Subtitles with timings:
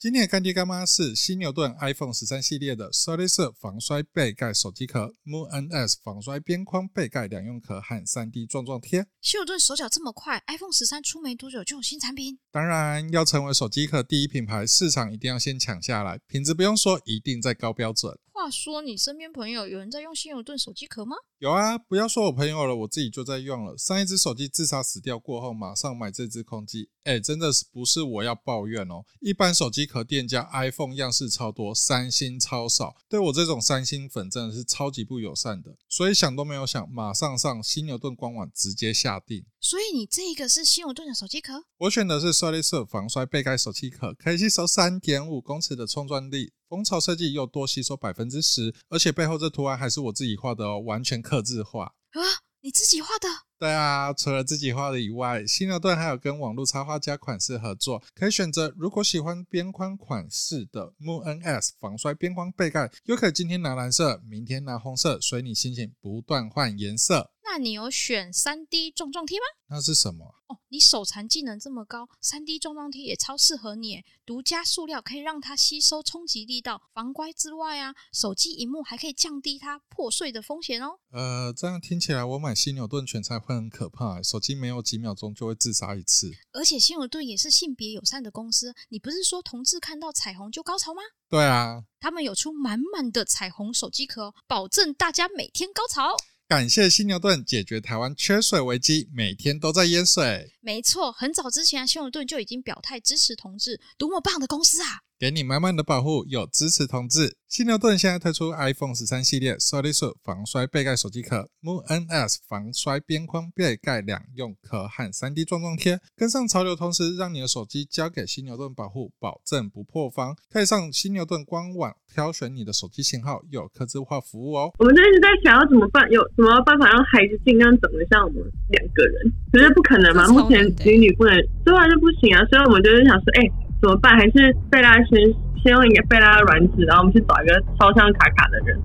[0.00, 9.04] 今天的干爹干妈是犀牛顿 iPhone 十三系列的 Solid 色防摔背盖手机壳、Moon NS 防摔边框背盖两用壳和三 D 撞撞贴。
[9.20, 12.38] 希尔顿手脚这么快，iPhone 十三出没多久就有新产品。
[12.52, 18.16] 当然，要成为手机壳第一品牌，市场一定要先抢下来，品质不用说，一定在高标准。
[18.38, 21.16] 话说，你身边朋友有人在用希尔顿手机壳吗？
[21.40, 23.76] 有啊，不要说我朋友了，我自己就在用了。
[23.76, 26.88] 上一只手机自杀死掉过后，马上买这只空机。
[27.02, 29.04] 哎，真的是不是我要抱怨哦？
[29.20, 35.76] 一般手机壳店家 iPhone 样式超多，三星超少，对我这种三星粉真的是超级不友善的。
[35.88, 39.44] 所以想都没有想，马上上犀牛顿官网直接下定。
[39.60, 41.64] 所以你这个是希尔顿的手机壳？
[41.78, 51.94] 我选的是色雷色防摔背盖手机壳，可以吸收三点五公尺的冲撞力，蜂巢设计又多吸收百分之十，而且背后这图案还是我自己画的哦，完全刻字化。
[52.10, 52.22] 啊，
[52.60, 53.28] 你自己画的？
[53.58, 58.72] 对啊，除了自己画的以外，犀牛盾还有跟网络插画家款式合作，可以选择。
[58.76, 67.32] 如果喜欢边框款式的 Moon NS 防摔边框背盖，又可以今天拿蓝色，明天拿红色，随你心情，不断换颜色。
[67.50, 69.44] 那你有选三 D 撞撞贴吗？
[69.70, 70.34] 那是什么？
[70.48, 74.04] 哦，你手残技能这么高，三 D 撞撞贴也超适合你。
[74.26, 80.98] 独家塑料可以让它吸收冲击力道，防刮之外啊，手机荧幕还可以降低它破碎的风险哦。
[81.10, 86.30] 呃，这样听起来我买犀牛盾全才会很可怕，手机没有几秒钟就会自杀一次。
[86.52, 91.00] 而且犀牛盾也是性别友善的公司，你不是说同志看到彩虹就高潮吗？
[91.30, 96.14] 对啊，他们有出满满的彩虹手机壳，保证大家每天高潮。
[96.48, 100.50] 感谢犀牛盾解决台湾缺水危机，每天都在淹水。
[100.60, 105.02] 没错，很早之前犀牛盾就已经表态支持同志，多么棒的公司啊！
[105.18, 107.36] 给你满满的保护，有支持同志。
[107.48, 120.36] 犀牛盾现在推出 iPhone 十三系列 Solid 防摔背盖手机壳，Moon NS 防摔边框背盖两用壳和三 D 撞撞贴，跟上潮流，同时让你的手机交给犀牛盾保护，保证不破防。
[120.52, 124.70] 可以上犀牛盾官网挑选你的手机型号，有客制化服务哦。
[124.78, 129.32] 我们就一直在想要怎么办，有什么办法让孩子尽量长得像我们两个人？
[129.50, 131.34] 可是不可能嘛，目前女女不能，
[131.64, 133.50] 对啊就不行啊，所以我们就是想说，哎，
[133.80, 134.16] 怎么办？
[134.16, 135.20] 还是贝拉先
[135.62, 138.76] 先用一个贝拉的软纸，然后我们去找一个超像卡卡的人。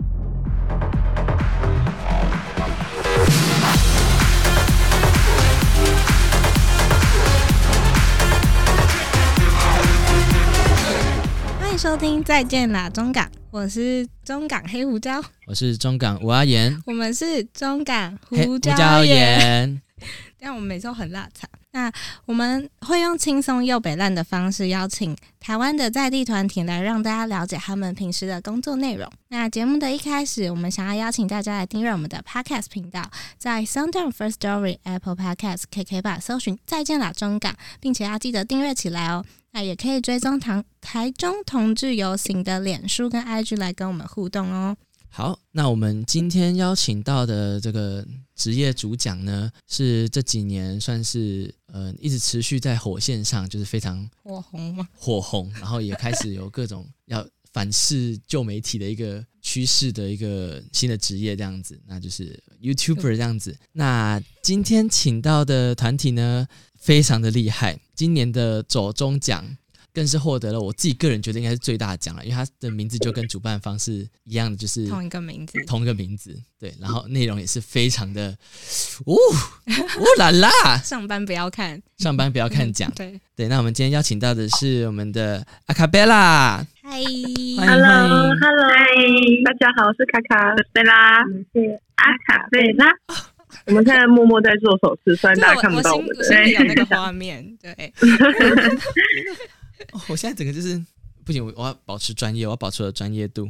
[11.60, 19.18] 欢迎收听《再见啦中港》，我是中港黑胡椒，我是中港吴阿言，我们是中港胡椒椒盐。
[19.18, 19.82] 盐。
[20.40, 21.50] 但我们每次都很辣惨。
[21.74, 21.92] 那
[22.26, 29.12] 我们会用轻松又北烂的方式，邀请台湾的在地团体来让大家了解他们平时的工作内容。
[29.30, 39.26] 那节目的一开始，我们想要邀请大家来订阅我们的 Podcast 频道，在 Sound First Story、Apple Podcast、KK 吧搜寻“再见啦中港”，并且要记得订阅起来哦。
[39.52, 44.78] 那也可以追踪台台中同志游行的脸书跟 IG 来跟我们互动哦。
[45.16, 48.04] 好，那我们今天邀请到的这个
[48.36, 54.90] 职业主讲呢，是这几年算是呃一直持续在火线上，就是非常火红吗？
[54.92, 63.56] 火红，然后也开始有各种要反噬旧媒体的一个趋势的一个新的职业，这样子，那就是 YouTuber 这样子。
[63.74, 66.48] 那今天请到的团体呢，
[66.80, 69.58] 非常的厉害，今年的走中奖。
[69.94, 78.36] 更是获得了我自己个人觉得应该是最大的奖了，因为它的名字就跟主办方是一样的，就是同一个名字，同一个名字，对，然后内容也是非常的，
[79.06, 80.50] 呜呜啦啦，
[80.84, 87.00] 上班不要看，上班不要看奖， 对，对，那我们今天邀请到的是我们的阿卡贝拉，嗨
[87.60, 88.36] ，Hello，Hello，
[89.46, 92.88] 大家好，我是卡卡贝拉，我们是阿卡贝拉。
[93.68, 96.10] 我们现在默默在做手势，虽然大家看不到我们。
[96.18, 96.24] 的。
[96.24, 97.94] 心里有那个画面，对。
[100.08, 100.84] 我现在整个就是
[101.24, 103.50] 不行，我我要保持专业，我要保持我的专业度。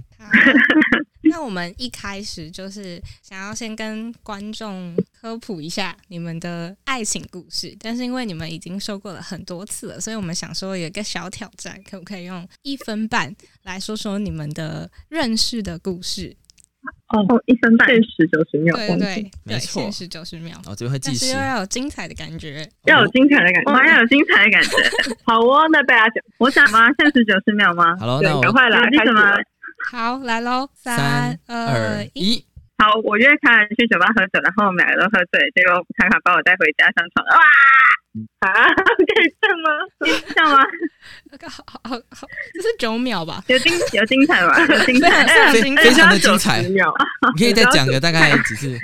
[1.26, 16.36] 那我们一开始就是想要先跟观众科普一下你们的爱情故事，但是因为你们已经说过了很多次了，所以我们想说有一个小挑战，可不可以用一分半来说说你们的认识的故事？
[17.14, 22.68] 哦，一分半，限时九十秒，对对对，没错限时九十秒，我，这边会计时要有精彩的感觉。
[22.86, 24.72] 要有精彩的感觉，哇，要有精彩的感觉。
[25.24, 26.90] 好哦，那贝拉讲，我想吗？
[26.98, 27.94] 限时九十秒吗？
[27.96, 29.38] 对好了那我赶快来，开始吗？
[29.92, 32.44] 好，来喽，三二二一，
[32.80, 37.38] 好，我约卡尔去酒吧喝酒，然后我们两个都喝醉，结果卡卡把我带回家上床，哇！
[38.40, 39.70] 啊，可以这样吗？
[39.98, 40.60] 可以这样吗？
[41.32, 43.44] 那个好好好好，这是九秒吧？
[43.48, 44.54] 有精有精彩吗？
[44.70, 46.94] 有精彩，非常非精彩非常的精彩90秒。
[47.36, 48.78] 你可以再讲个大概几次，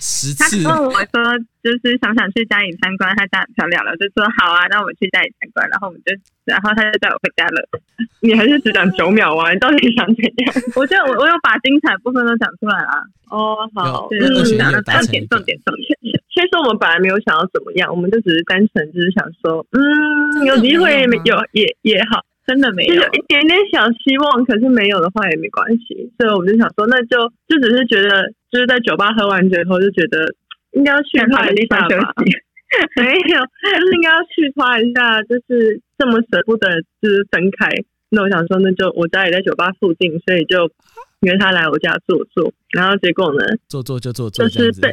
[0.00, 0.64] 十次。
[0.64, 6.10] 他问我说，就是想不想去家里参观，他家很漂亮了，就说好啊，那我们去家里参观，然后我们就，
[6.44, 7.62] 然后他就带我回家了。
[8.20, 9.52] 你还是只讲九秒啊？
[9.52, 10.54] 你到底想怎样？
[10.74, 13.06] 我觉得我我有把精彩部分都讲出来了。
[13.30, 16.21] 哦，好，有二选一讲有达重点重点重点。
[16.32, 30.34] 其实我们本来没有想要怎么样，我们就只是单纯就是想说，嗯，有机会没有也也好，真的没有就有，一点点小希望，可是没有的话也没关系，所以我们就想说，那就就只是觉得，就是在酒吧喝完酒以后，就觉得
[30.72, 32.32] 应该要去他的地方休息。
[32.96, 37.68] 没有，就是应该要去他一下，就是这么舍不得，就是分开。
[38.14, 40.70] 那我想说，那就我家也在酒吧附近，所以就
[41.20, 42.52] 约他来我家坐坐。
[42.70, 44.80] 然后结果呢，坐坐就做做这样子。
[44.80, 44.92] 就是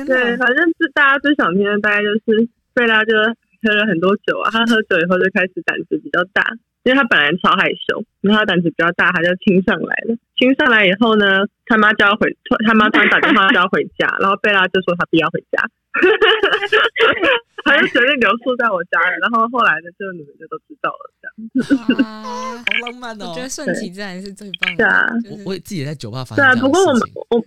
[0.04, 3.16] 对，反正是大家最想听的，大概就是贝拉就
[3.62, 6.44] 喝了很多酒啊，他喝酒以后就开始胆子比较大，
[6.84, 10.16] 因为他本来超害羞，然后他胆子比较大，他就亲上来了。
[10.36, 12.36] 亲上来以后呢，他妈就要回，
[12.66, 15.68] 他妈突然打电话就要回家，然后贝拉就说他不要回家，
[17.64, 19.16] 他就决定留宿在我家了。
[19.22, 21.98] 然后后来呢，就你们就都知道了，这样。
[21.98, 23.42] 哇好浪漫哦我觉！
[23.42, 24.84] 得顺其自然是最棒的。
[24.84, 27.44] 对啊就是我我自己也在酒吧发对啊，不过我们我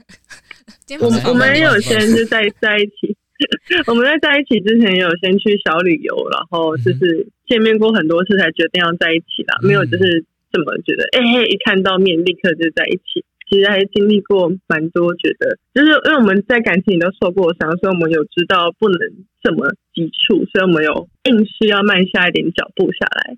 [1.06, 3.15] 我们我们也有先不好意思就在在一起，
[3.88, 13.25] 我们在在一起之前也有先去小旅游，然后就是见面过很多次才决定要在一起啦，嗯没有就是这么觉得，哎、嘿，一看到面立刻就在一起。
[13.54, 18.98] 其实还经历过蛮多，觉得就是因为我们在感情里都受过伤，所以我们有知道不能
[19.44, 23.38] 这么急促，所以我们有硬是要慢下一点脚步下来，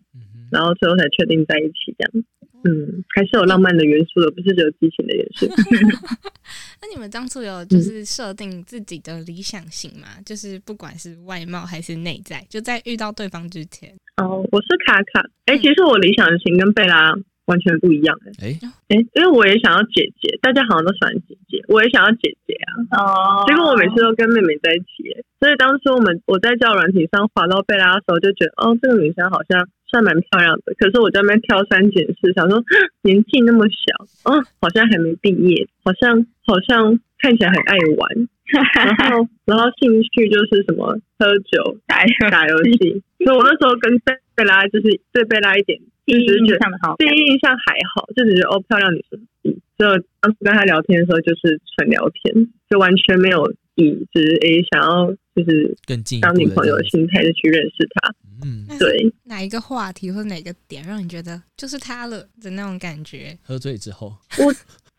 [0.53, 2.23] 然后最后才确定在一起这样。
[2.63, 5.45] 嗯，还是有浪漫的元素的，不是只有激情的元素。
[6.81, 10.07] 那你们当初有就是设定自己的理想型吗？
[10.25, 15.21] 就是不管是外貌还是内在，就在遇到对方之前，哦，我是卡卡。
[15.45, 17.13] 哎、嗯其实我理想型跟贝拉
[17.45, 18.57] 完全不一样哎、
[18.89, 22.69] 因为我也想要姐姐，大家好像都喜欢姐姐，我也想要姐姐啊。
[22.97, 30.73] 哦结果我每次都跟妹妹在一起、欸，所以当初我们我在交友软体上滑到贝拉的时候，就觉得哦，这个女生好像算蛮漂亮的。
[30.77, 32.63] 可是我在那边挑三拣四，想说
[33.03, 38.09] 年纪那么小，哦，好像还没毕业，好像好像看起来很爱玩，
[38.73, 43.03] 然后 然后兴趣就是什么喝酒、打打游戏。
[43.23, 49.19] 所以我那时候跟贝贝拉就是对贝拉一点第一印象的好第一印象还好，就只是哦漂亮女生。
[49.43, 53.43] 嗯所以我当时跟她聊天的时候就是纯聊天，就完全没有
[53.75, 58.15] 以就是诶想要就是更进一步当女朋友的的心态就去认识她。
[58.41, 63.37] 嗯，对，哪一个话题或哪个点让你觉得就是他了的那种感觉？
[63.43, 64.47] 喝醉之后，我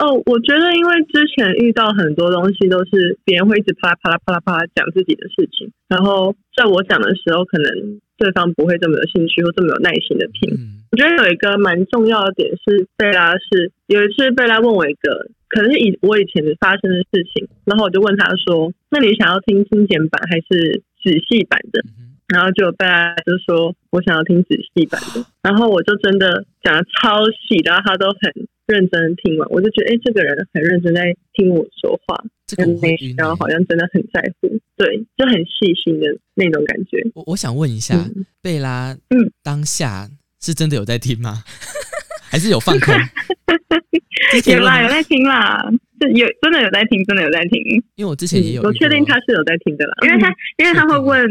[0.05, 10.53] 哦，我觉得因为之前遇到很多东西都是别人会一直啪啦啪啦啪啦啪啦讲自己的事情，然后在我讲的时候，可能对方不会这么有兴趣或这么有耐心的听。
[10.53, 21.85] 嗯我觉得有一个蛮重要的点是，贝拉是有一次贝拉问我一个可能是以我以前发生的事情，然后我就问他说：“那你想要听精简版还是仔细版的？”
[22.33, 33.15] 然后就贝拉就说：“我想要听仔细版的。”然后我就真的讲的超细，然后他都很认真地听完，我就觉得哎，这个人很认真在听我说话，这个会晕欸。
[33.19, 34.49] 然后好像真的很在乎，
[34.79, 37.07] 对，就很细心的那种感觉。
[37.15, 40.09] 我我想问一下，嗯贝拉，嗯当下
[40.47, 41.43] 是真的有在听吗？
[42.31, 42.95] 还是有放空？
[44.47, 45.69] 有啦，有在听啦，
[46.01, 47.61] 是有真的有在听，真的有在听，
[47.97, 51.27] 因为我之前也有我确定他是有在听的啦，因为他因为他会问，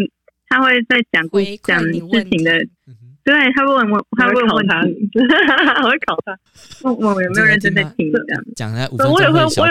[0.49, 2.51] 他会在讲故讲事情的，
[3.23, 4.91] 对他会问我，他我会考他题，，
[5.83, 6.37] 我会考他。
[6.83, 8.43] 问我有没有认真在听这样。
[8.55, 9.63] 讲了五分我也会钟会小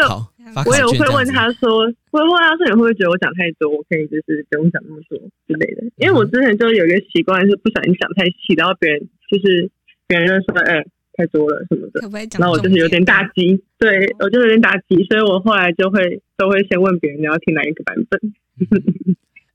[0.67, 3.71] 我有我有会问他说，我会问他说，你会不会觉得我讲太多？
[3.71, 5.83] 我可以就是不用讲那么多之类的。
[5.97, 9.71] 因为我之前就有一个习惯，是不小心讲太细，然后别人就是
[10.07, 12.01] 别人就说，哎、太多了什么的。
[12.39, 13.23] 然后我就是有点打。
[13.35, 18.21] 击，对我就有点打击，所以我后来就会都会先问别人你要听哪一个版本。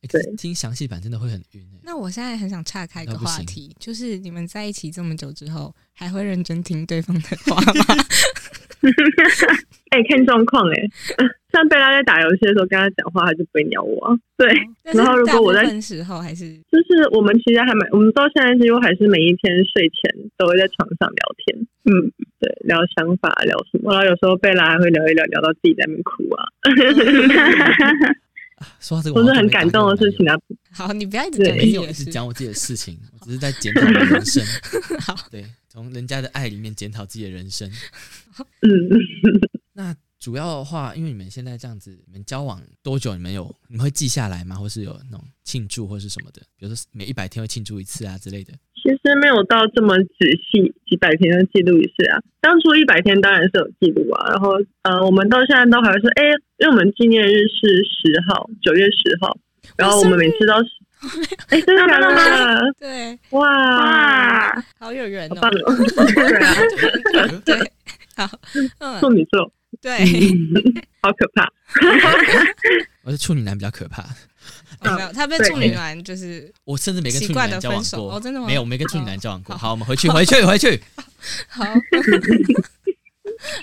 [0.10, 8.04] 对听详细版真的会很晕欸那我现在很想岔开一个话题，就是你们在一起这么久之后，还会认真听对方的话 吗？
[9.90, 10.76] 哎、看状况哎，
[11.52, 14.16] 像贝拉在打游戏的时候跟他讲话，他就不会鸟我啊。
[14.38, 14.48] 对，
[14.94, 26.46] 然后如果我在时候还是就是我们其实还蛮，我们到现在几乎还是每一天睡前都会在床上聊天，嗯，对，聊想法，聊什么，然后有时候贝拉还会聊一聊，聊到自己在那边哭啊，
[28.60, 30.38] 啊 说到这个，都是我好久没打很感动的事情啊。
[30.72, 32.06] 好，你不要一直对讲没有一直。
[32.06, 34.44] 讲我自己的事情，我只是在检讨人生。
[35.02, 35.44] 好，对，
[35.80, 37.70] 从人家的爱里面检讨自己的人生。
[38.62, 38.70] 嗯，
[39.72, 43.16] 那主要的话，因为你们现在这样子，你们交往多久？
[43.16, 44.58] 你们有你们会记下来吗？
[44.58, 46.42] 或是有那种庆祝或是什么的？
[46.58, 48.52] 比如说每一百天会庆祝一次啊之类的。
[48.76, 50.20] 其实没有到这么仔
[50.52, 52.20] 细，几百天的记录一次啊。
[52.42, 54.52] 当初一百天当然是有记录啊，然后
[54.84, 56.28] 呃，我们到现在都还会说，哎，
[56.60, 59.38] 因为我们纪念日是十号，九月十号，
[59.78, 60.70] 然后我们每次都是，
[61.48, 62.74] 哎，真的假的？
[62.80, 65.36] 对，哇，哇，好有缘哦。
[65.36, 66.56] 对啊，
[67.46, 67.72] 对，
[68.16, 68.30] 好，
[68.80, 69.52] 嗯，处女座，
[69.82, 69.98] 对，
[71.02, 71.48] 好可怕。
[73.04, 74.02] 我是处女男比较可怕，
[74.82, 78.16] 哦没有，他被处女男就是我甚至没跟处女男交往过。
[78.16, 78.46] 哦真的吗？
[78.48, 79.56] 没有，我没跟处女男交往过。
[79.56, 79.70] 好。
[79.70, 80.82] 好，我们回去， 回去，回去。
[81.48, 81.64] 好，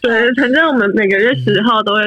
[0.03, 2.01] 对，反正我们每个月十号都会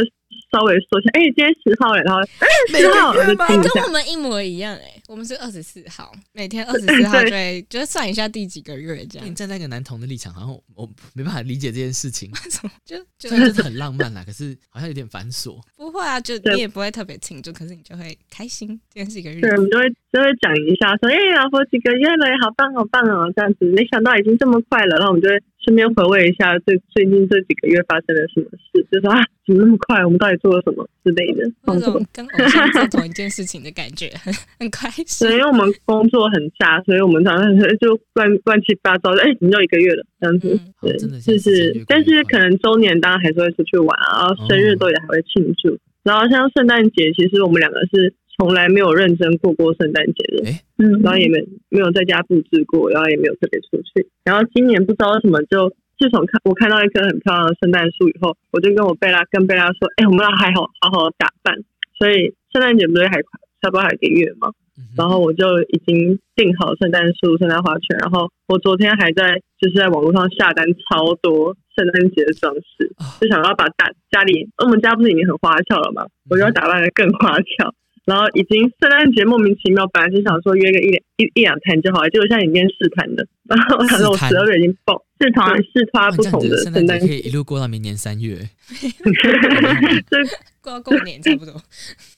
[0.51, 3.70] 稍微说一下，哎、今天十号了，然后哎十号，我就哎，听一下。
[3.75, 3.89] 跟我。
[3.89, 12.32] 们一模一样哎，我们是二十四号，每天二十四号就会就是算一下第几个月这样，你站在一个男同的立场，好像我我没办法理解这件事情。
[12.86, 15.60] 就就虽然真的很浪漫啦，可是好像有点繁琐。
[15.75, 31.44] 不会啊，就你也不会特别庆祝，可是你就会开心，今天是一个日对，我子，们就会就会讲一下，说，哎、老婆几个月了，好棒，好棒哦，这样子，没想到已经这么快了，然后我们就会顺便回味一下最最近这几个月发生了什么事，就是啊，怎么那么快，我们到底做了什么之类的。
[31.66, 35.44] 那种跟偶像做同一件事情的感觉， 很很开心对，因。
[35.44, 40.06] 为我们工作很杂，所以我们常常 就乱乱七八糟的，哎、怎么又一个月了？
[40.22, 45.78] 这样子，嗯对，哦真的就是但是可能周年当然还是会出去玩啊，然后生日哦都也还会庆祝。
[46.04, 54.08] 然后像圣诞节，其实我们两个是从来没有认真过过圣诞节的，哎，嗯，然后也没没有在家布置过，然后也没有特别出去。
[54.24, 55.69] 然后今年不知道为什么就。
[56.00, 61.53] 自从看我看到一棵很漂亮的圣诞树以后，我就跟我贝拉跟贝拉说：“哎、我们要还好好好打扮。”
[62.00, 63.19] 所以圣诞节不是还
[63.60, 64.48] 差不多还有一个月吗？
[64.96, 76.08] 然后我就已经订好圣诞树、圣诞花圈，然后我昨天还在就是在网络上下单超多圣诞节的装饰，啊就想要把家家里，我们家不是已经很花俏了吗？
[76.29, 77.75] 我就要打扮的更花俏。
[78.10, 83.28] 然后已经圣诞节莫名其妙，本来是想说约个一两一一两摊就好了，结果现在已经试摊的。
[83.46, 88.36] 然后我想说我十二月已经报试团试哇团不同这样子圣的圣诞诞节可以一路过到明年三月。
[90.10, 90.18] 就
[90.62, 91.54] 过到过年差不多，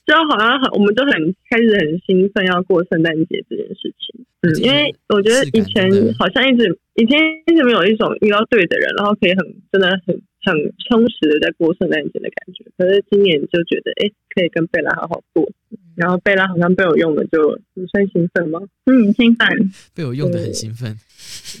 [0.06, 1.12] 就好像很，我们就很
[1.50, 4.24] 开始很兴奋要过圣诞节这件事情。
[4.42, 5.86] 嗯因为我觉得以前
[6.18, 9.38] 好像一直以前一直没有一种遇到对的人，然后可以很
[9.70, 10.54] 真的很很
[10.88, 12.64] 充实的在过圣诞节的感觉。
[12.76, 15.48] 可是今年就觉得，哎，可以跟贝拉好好过。
[15.94, 18.58] 然后贝拉好像被我用了，就你算兴奋吗？
[18.86, 19.46] 嗯，兴奋，
[19.94, 20.96] 被我用的很兴奋，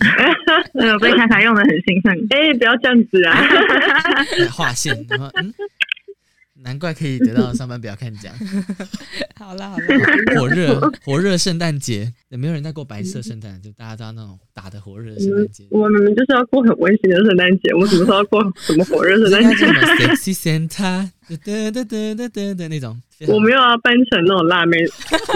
[0.72, 2.26] 对，我被卡卡用的很兴奋。
[2.30, 3.32] 哎，不要这样子啊！
[4.38, 5.52] 哎划线，然后嗯，
[6.62, 8.32] 难怪可以得到上班不要看奖，
[9.36, 15.66] 好了好了，火热火热圣诞节，也没有人在过白色圣诞，就大家知道那种打的火热的圣诞节。
[15.70, 19.56] 我们明明就是要过很温馨的圣诞节，我们什么时候要过什么火热圣诞节？
[19.56, 24.76] 什么 sexy Santa 哒哒哒哒哒的那种，我没有要扮成那种辣妹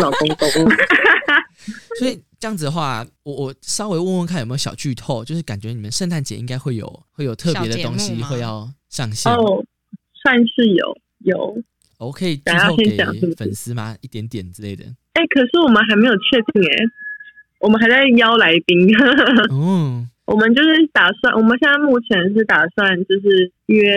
[0.00, 0.48] 老公公。
[1.98, 9.32] 所以这样子的话，我我稍微问问看有没有小剧透，就是感觉你们圣诞节应该会有会有特别的东西会要上线。
[9.32, 9.64] 哦，
[10.22, 11.62] 算是有有，
[11.98, 13.96] 我可以剧等下透给先讲粉丝吗？
[14.00, 14.84] 一点点之类的。
[15.14, 16.84] 哎、可是我们还没有确定哎、
[17.60, 18.88] 我们还在邀来宾。
[19.50, 23.96] 哦，我们就是打算，我们现在目前是打算就是约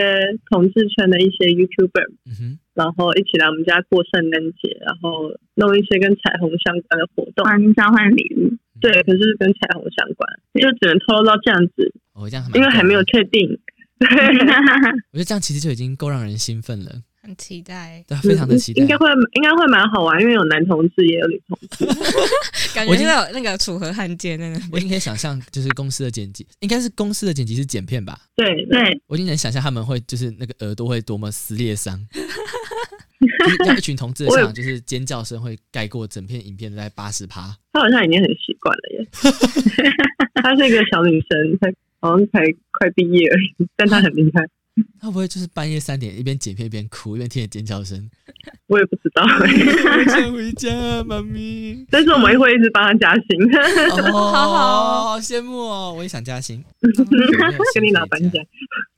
[0.50, 7.44] 同志圈的一些 YouTuber，嗯哼，然后一起来我们家过圣诞节，然后弄一些跟彩虹相关的活动。
[7.44, 10.24] 换交换礼物，对，可是跟彩虹相关，
[10.54, 13.60] 就只能透露到这样子，哦，这样蛮因为还没有确定。
[14.00, 18.88] 我觉得这样其实就已经够让人兴奋了，很期待，对啊，非常的期待应。
[18.88, 21.86] 该会应该会蛮好玩，因为有男同志也有女同志。
[22.74, 28.19] 感觉我已经那个那个楚河汉界那个，我已经可以想象，就是公司的剪辑，应该是公司的剪辑是剪片吧？
[28.36, 37.55] 对对，我已经能想象他们会就是那个耳朵会多么撕裂伤， 就是让一群同志的我也现场，就是尖叫声会盖过整片影片的大概八十趴。
[37.71, 39.07] 他好像已经很习惯了耶。
[40.41, 42.39] 她是一个小女生，才好像才
[42.71, 44.41] 快毕业而已，但她很厉害。
[45.00, 48.09] 他会不会就是半夜三点一边剪片一边哭，一边听着尖叫声？
[48.67, 51.86] 我也不知道， 我想回家，妈咪。
[51.91, 53.25] 但是我们会一直帮他加薪，
[54.12, 55.93] 哦， 好好羡慕哦！
[55.95, 56.63] 我也想加薪，
[57.74, 58.43] 跟你老板讲。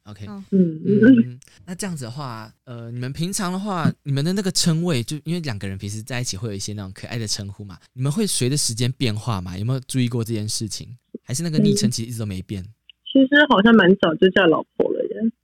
[0.06, 9.58] OK，哦嗯，嗯，那这样子的话，呃，你们平常的话，你们的那个称谓，就因为两个人平时在一起会有一些那种可爱的称呼嘛，你们会随着时间变化嘛？
[9.58, 10.88] 有没有注意过这件事情？
[11.24, 12.64] 还是那个昵称其实一直都没变？
[13.12, 15.01] 其实好像蛮早就叫老婆了耶。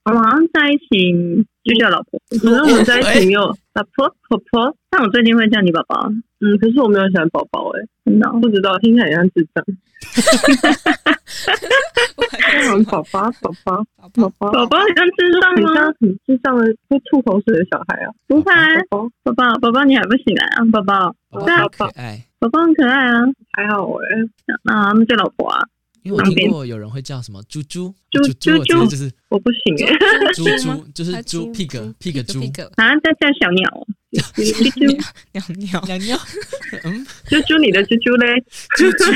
[0.08, 6.10] 我们好像在一起就叫老婆，可是我们在一起没有老婆婆婆，但我最近会叫你宝宝，
[6.40, 8.40] 嗯，可是我没有喜欢宝宝哎，真的哦。
[8.42, 9.66] 不知道听起来很像智障。
[12.64, 13.84] 像宝宝宝宝
[14.16, 15.68] 宝宝宝，宝宝宝很像智障吗？
[15.68, 18.08] 很像很智障的会吐口水的小孩啊！
[18.28, 20.64] 不会啊，宝宝宝宝宝你还不醒来啊？
[20.72, 21.92] 宝宝宝对啊宝。
[22.40, 24.08] 宝宝很可爱啊，还好哎，
[24.64, 25.60] 那他们叫老婆啊，
[26.08, 27.94] 因为我听过有人会叫什么猪猪？
[28.12, 29.76] 猪猪，我猪就是我不行。
[29.86, 29.92] 哎，
[30.34, 31.68] 猪 猪就是还猪 pig
[32.00, 32.40] pig 猪。
[32.76, 33.70] 啊，在叫小鸟。
[34.08, 34.88] 哦，啾啾
[35.34, 35.98] 鸟鸟，鸟。
[35.98, 36.18] 鸟，
[36.86, 38.42] 嗯，猪猪你的猪猪嘞，
[38.78, 39.12] 猪猪，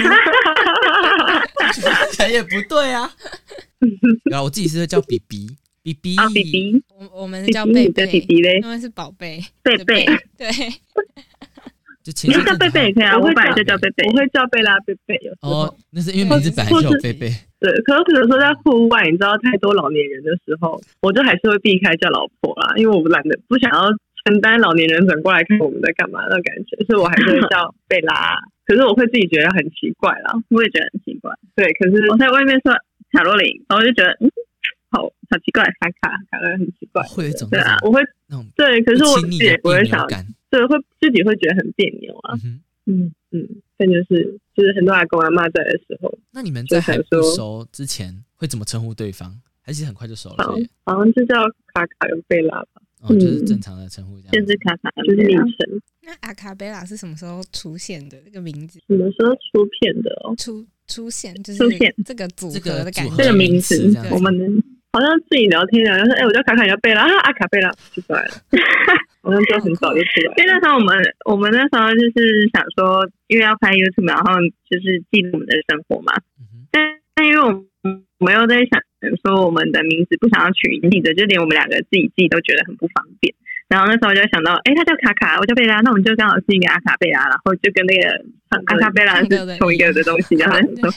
[1.73, 1.81] 听
[2.11, 3.09] 起来也不对啊。
[4.29, 5.49] 然后我自己是会叫比比。
[5.81, 6.17] 比比。
[6.17, 6.83] 啊，比比。
[6.99, 10.05] 我我们比叫贝比你的弟贝，弟嘞，因为是宝贝，贝贝，
[10.37, 10.49] 对，
[12.03, 17.29] 就前你就叫贝贝也可以啊，我会本来就叫贝贝我，会叫贝拉贝贝，有时候哦，那是因为名字本来就有贝贝，
[17.59, 23.89] 对，可是比如说在户外，你知道太多老年人的时候，我就还是会避开叫老婆啦，因为我懒得不想要
[24.25, 28.39] 承担老年人转过来看我们在干嘛那种感觉，所以我还是会叫贝拉。
[28.65, 31.29] 可是我会自己觉得很奇怪啦，我也觉得很奇怪。
[31.55, 32.71] 对，可是我在外面说
[33.11, 34.31] 卡洛琳，然后我就觉得嗯，
[34.91, 37.03] 好好奇怪，卡卡卡的很奇怪。
[37.03, 40.07] 会有一种对那种，啊我会那种对，可是我自己也不会想。
[40.51, 42.35] 对，会自己会觉得很别扭啊。
[42.43, 49.41] 嗯，嗯嗯，但就是就是很多阿公阿妈在的时候，那你们在还不熟之前会怎么称呼对方？
[49.63, 50.43] 还是很快就熟了？
[50.43, 51.35] 好好像就叫
[51.73, 54.41] 卡卡跟贝拉吧，哦，就是正常的称呼这样子。
[54.41, 55.81] 就是卡卡，就是昵你称。
[56.01, 58.19] 那阿卡贝拉是什么时候出现的？
[58.25, 60.35] 这个名字什么时候出片的哦？
[60.35, 64.35] 出出现就是出现这个组合的感觉，这个名词我们
[64.93, 68.31] 好像自己聊天聊，就说哎，我叫卡卡，你叫贝拉，啊，阿卡贝拉就出来了，
[69.23, 70.27] 好像就很早就出来。
[70.27, 70.33] 了。
[70.37, 74.35] 因为那时候我们我们那时候就是想说，因为要拍 YouTube，然后
[74.69, 76.11] 就是记录我们的生活嘛。
[76.39, 76.83] 嗯但
[77.13, 78.79] 但因为我们我们又在想
[79.23, 83.33] 说，我们的名字不想要取记的，就连我们两个自己记都觉得很不方便。
[83.67, 88.25] 然后那时候就想到，哎，他叫卡卡，我叫贝拉，那我们就刚好是一个阿卡贝拉，然后就跟那个
[88.67, 90.91] 阿卡贝拉是同一个的东西，然后说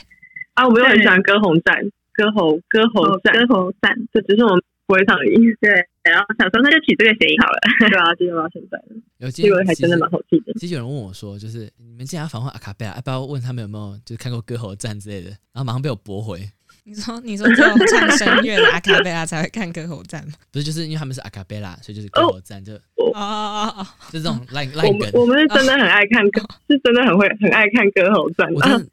[0.55, 1.79] 啊，我们又很喜欢歌红战，
[2.17, 5.35] 歌喉歌喉战，歌喉赞，就只是我们不会唱而已。
[5.61, 5.69] 对，
[6.03, 7.59] 然后想说那就取这个谐音好了。
[7.79, 10.53] 对啊， 就用到现在了，有这个还真的蛮好记的。
[10.59, 15.29] 其实有人问我说，就是你们竟然要访问阿卡贝拉，要不要问他们有没有就是看过歌喉战之类的？
[15.53, 16.39] 然后马上被我驳回，
[16.83, 20.33] 你说你说只有唱声乐的阿卡贝拉才会看歌喉战吗？
[20.53, 25.39] 不是，就是因为他们是阿卡贝拉，所以就是歌喉战，就哦哦哦哦，就这种烂烂梗我们。
[25.39, 28.85] 是真的很爱看歌，是真的很会很爱看歌喉战啊，我真的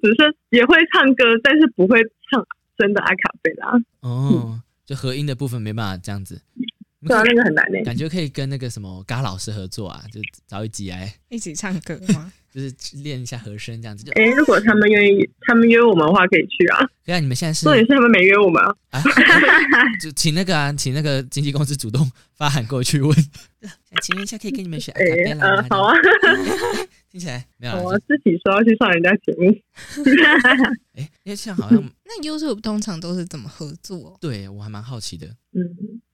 [0.00, 2.46] 只是也会唱歌，但是不会唱
[2.78, 3.72] 真的阿卡贝拉。
[4.00, 6.42] 哦，就合音的部分没办法这样子。
[7.00, 7.82] 你 对啊，那个很难诶。
[7.82, 12.32] 感觉可以跟那个什么嘎老师合作啊，就找一集来，一起唱歌吗？
[12.50, 14.02] 就是练一下和声这样子。
[14.04, 16.78] 就哎，如果他们愿意，他们约我们的话，可以去啊。
[17.04, 18.74] 对啊，你们现在是重点是他们没约我们啊。
[18.90, 19.00] 啊，
[20.02, 23.14] 就请那个啊，请那个经纪公司主动发函过去问，
[23.62, 25.94] 想请问一下，可以跟你们学阿哎卡贝，拉吗？，呃好啊，
[27.08, 29.56] 听起来没有啊好啊，，自己说要去上人家节目。
[30.94, 34.18] 哎，因为像好像那 YouTube 通常都是怎么合作？
[34.20, 35.62] 对我还蛮好奇的，嗯，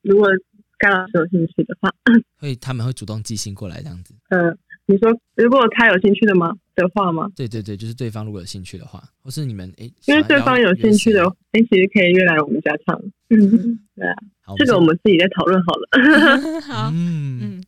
[0.02, 0.28] 如果
[0.78, 1.90] 甘老师有兴趣的话，
[2.38, 4.14] 会他们会主动寄信过来这样子。
[4.30, 4.54] 呃，
[4.86, 7.28] 你说如果他有兴趣的吗的话吗？
[7.34, 13.00] 对对对，就是对方如果有兴趣的话，或是你们哎，因为对方有兴趣的约，哎，其实可以约来我们家唱。
[13.30, 14.14] 嗯，对啊，
[14.58, 16.60] 这个我们自己再讨论好了。
[16.60, 17.62] 好，嗯。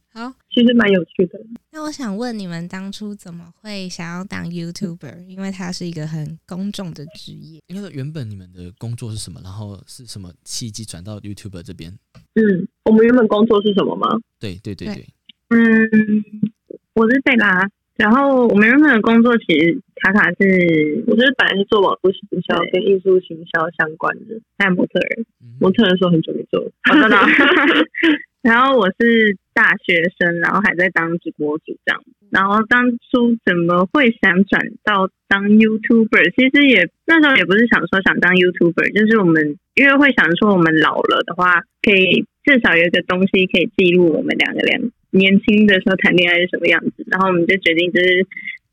[0.59, 1.39] 其实蛮有趣的。
[1.71, 5.25] 那我想问你们当初怎么会想要当 YouTuber？
[5.29, 7.61] 因为它是一个很公众的职业。
[7.69, 11.97] 应该说原本你们的工作是什么，然后是什么契机转到 YouTuber 这边？
[12.35, 14.09] 嗯，我们原本工作是什么吗？
[14.41, 15.07] 对对对对对，
[15.51, 15.61] 嗯，
[16.95, 26.73] 我是贝拉，然后我们原本的工作其实卡卡是我是本来是做网络行销跟艺术行销相关的，在模特儿，嗯模特的时候很久没做了。
[26.91, 27.23] 我知道。
[28.43, 32.03] 然后我是大学生，然后还在当直播主这样。
[32.31, 36.31] 然后当初怎么会想转到当 YouTuber？
[36.37, 47.05] 其实也那时候也不是想说想当 YouTuber，就是我们因为会想说我们老了的话，可以至少有一个东西可以记录我们两个两年轻的时候谈恋爱是什么样子。
[47.09, 48.27] 然后我们就决定就是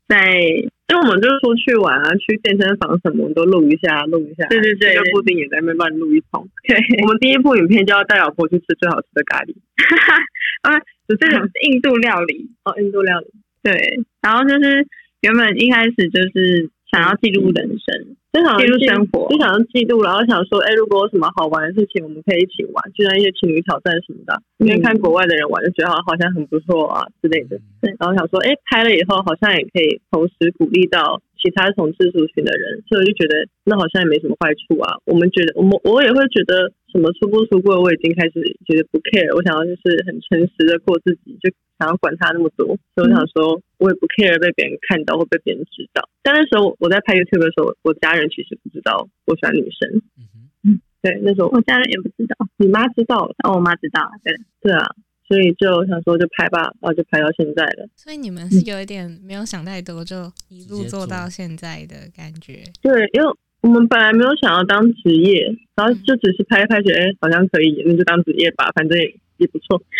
[0.06, 4.46] 在因为我们就出去玩啊，去健身房什么，都录一下，录一下。
[4.46, 6.48] 对对对这个布丁也在那边乱录一通。
[6.66, 9.54] 对我们第一部影片就要带老婆去吃最好吃的咖喱，
[10.62, 12.50] 啊，就这种是印度料理。
[12.64, 13.26] 哦，印度料理。
[13.62, 14.86] 对，然后就是
[15.22, 24.42] 原本一开始就是想要记录人生，就想要记录生活就想要记录，然后想说，哎、如果有什么好玩的事情，我们可以一起玩，就像一些情侣挑战什么的。
[24.58, 27.56] 因为看国外的人玩，就觉得好好像很不错啊之类的。
[27.80, 34.98] 对然后想说，哎、拍了以后好像也可以同时鼓励到其他同志族群的人，所以我就觉得那好像也没什么坏处啊。
[35.04, 42.66] 我们觉得，我们我也会觉得什么出不出柜，我已经开始觉得不 care，我想要就是很诚实的过自己，就想要管他那么多。
[42.94, 46.08] 所以我想说，我也不 care 被别人看到或被别人知道。
[46.22, 50.36] 但那时候我在拍 YouTube 的时候，我家人其实不知道我喜欢女生，嗯哼。
[51.02, 54.90] 对，那时候我家人也不知道，你妈知道了，哦，我妈知道，对，对啊，
[55.28, 57.88] 所以就想说就拍吧，然后就拍到现在了。
[57.96, 62.62] 所以你们是有一点没有想太多，就一路做到现在的感觉。
[62.80, 63.28] 对，因为
[63.66, 69.82] 我们本来没有想要当职业，然后就只是拍一拍，觉得哎、好像可以，那就当职业吧，反正也也不错。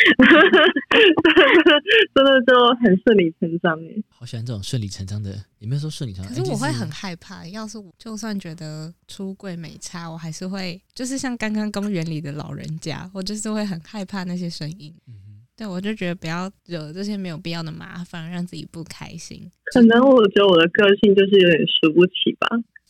[2.14, 3.88] 真的就很顺理成章哎。
[4.08, 14.94] 好喜欢这种顺理成章的，也没有说顺理成章，可是我会很害怕，要是我就算觉得出柜没差，我还是会就是像刚刚公园里的老人家，我就是会很害怕那些声音。
[15.08, 15.14] 嗯
[15.56, 19.50] 对，我就觉得不要惹这些没有必要的麻烦，让自己不开心。
[19.72, 22.46] 可能我觉得我的个性就是有点输不起吧，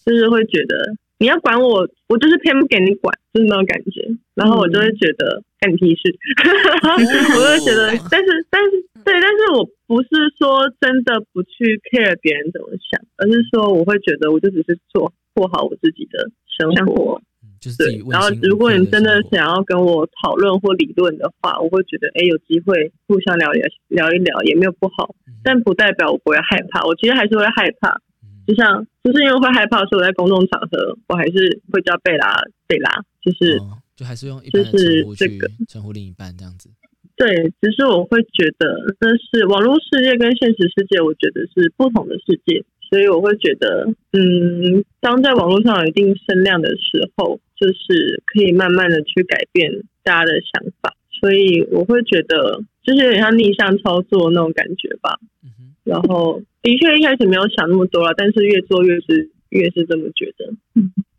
[0.06, 4.06] 就是会觉得你要管我，我就是偏不给你管，就是那种感觉。
[4.34, 6.14] 然后我就会觉得干你屁事，
[6.94, 8.70] 我就会觉得，但是但是
[9.04, 17.20] 对，但是我不是说真的不去 care 别人怎么想，而是说我会觉得我就只是做过好我自己的生活。
[17.42, 28.02] 嗯就是对，然后如果你真的想要跟我讨论或理论的话，我会觉得，哎，有机会互相聊聊聊一聊也没有不好，嗯但不代表我不会害怕，我其实还是会害怕，嗯
[28.46, 32.90] 就像就是因为会害怕，所以我在公众场合我还是会叫贝拉贝拉，
[33.22, 36.68] 就是、哦就还是用一般的就是称呼去这个称呼另一半这样子。
[37.16, 55.18] 对，只是我会觉得那是网络世界跟现实世界，我觉得是不同的世界，所以我会觉得，嗯，当在网络上有一定声量的时候，就是可以慢慢的去改变大家的想法，所以我会觉得就是有点像逆向操作那种感觉吧。
[55.42, 55.55] 嗯哼，
[55.86, 60.52] 然后的确一开始没有想那么多了，但是越做越是越是这么觉得。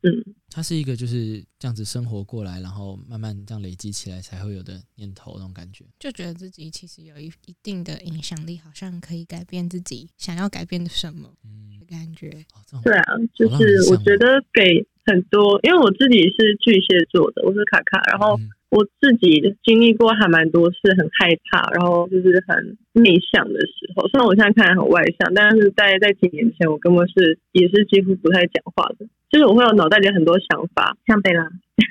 [0.04, 5.86] 嗯，它是一个就是这样子生活过来，然后慢慢这样累积起来才会有的念头那种感觉。
[6.00, 12.30] 就觉得自己其实有一一定的影响力，好像可以改变自己想要改变的什么嗯的，感觉。
[12.74, 13.04] 哦，对啊，
[13.34, 24.08] 就是我觉得给很多，因为我自己是巨蟹座的，我是卡卡，然后嗯我自己经历过还蛮多次很害怕，然后就是很内向的时候。
[24.10, 29.08] 虽然我现在看来很外向，但是在在几年前，我根本是也是几乎不太讲话的。
[29.30, 31.48] 就是我会有脑袋里很多想法，像贝拉，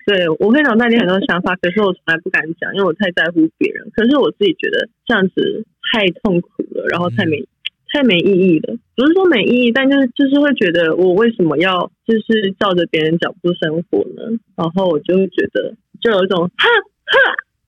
[0.07, 3.89] 对我会脑袋里很多想法，可是我从来不敢讲，因为我太在乎别人。
[3.93, 7.45] 可是我自己觉得这样子太痛苦了，然后太没、
[7.93, 8.77] 太没意义了。
[8.97, 14.41] 不是说没意义，但就是就是会觉得我为什么要就是照着别人脚步生活呢？
[14.57, 16.69] 然后我就会觉得就有一种哈
[17.05, 17.15] 哈，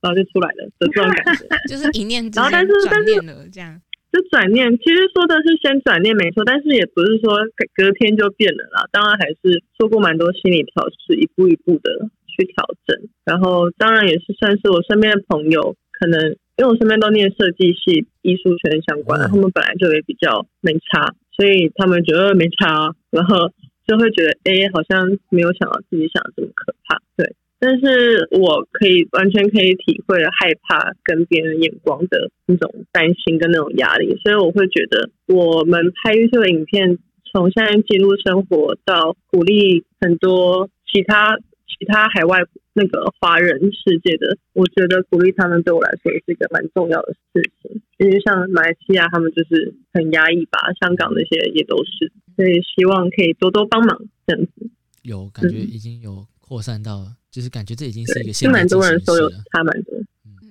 [0.01, 1.47] 然后就出来了的这种感觉。
[1.69, 3.81] 就是一念之然后但间是转念了，这样。
[4.11, 8.88] 就转念，其实说的是先转念没错，但是也不是说隔隔天就变了啦。
[8.91, 12.97] 当然还是做过蛮多心理调试，一步一步的去调整。
[13.25, 23.53] 然后当然也是算是我身边的朋友，可能因为我身边都念设计系、艺术圈相关他们本来就也比较没差，所以他们觉得没差啊，然后
[23.87, 27.37] 就会觉得哎，好像没有想到自己想的这么可怕，对。
[27.61, 36.99] 但是我可以完全可以体会害怕跟别人眼光的那种担心跟那种压力，所以我会觉得我们拍优秀的影片，
[37.33, 42.38] 从现在记录生活到鼓励很多其他其他海外
[42.75, 47.83] 那个华人世界的，我觉得鼓励他们对我来说也是一个蛮重要的事情。
[47.99, 54.71] 因为像马来西亚他们就是很压抑吧，香港那些也都是，所以希望可以多多帮忙这样子。
[55.03, 59.31] 有感觉嗯已经有扩散到，就是感觉这已经是对，一个是蛮现代进多人说有。
[59.31, 59.95] 差蛮多。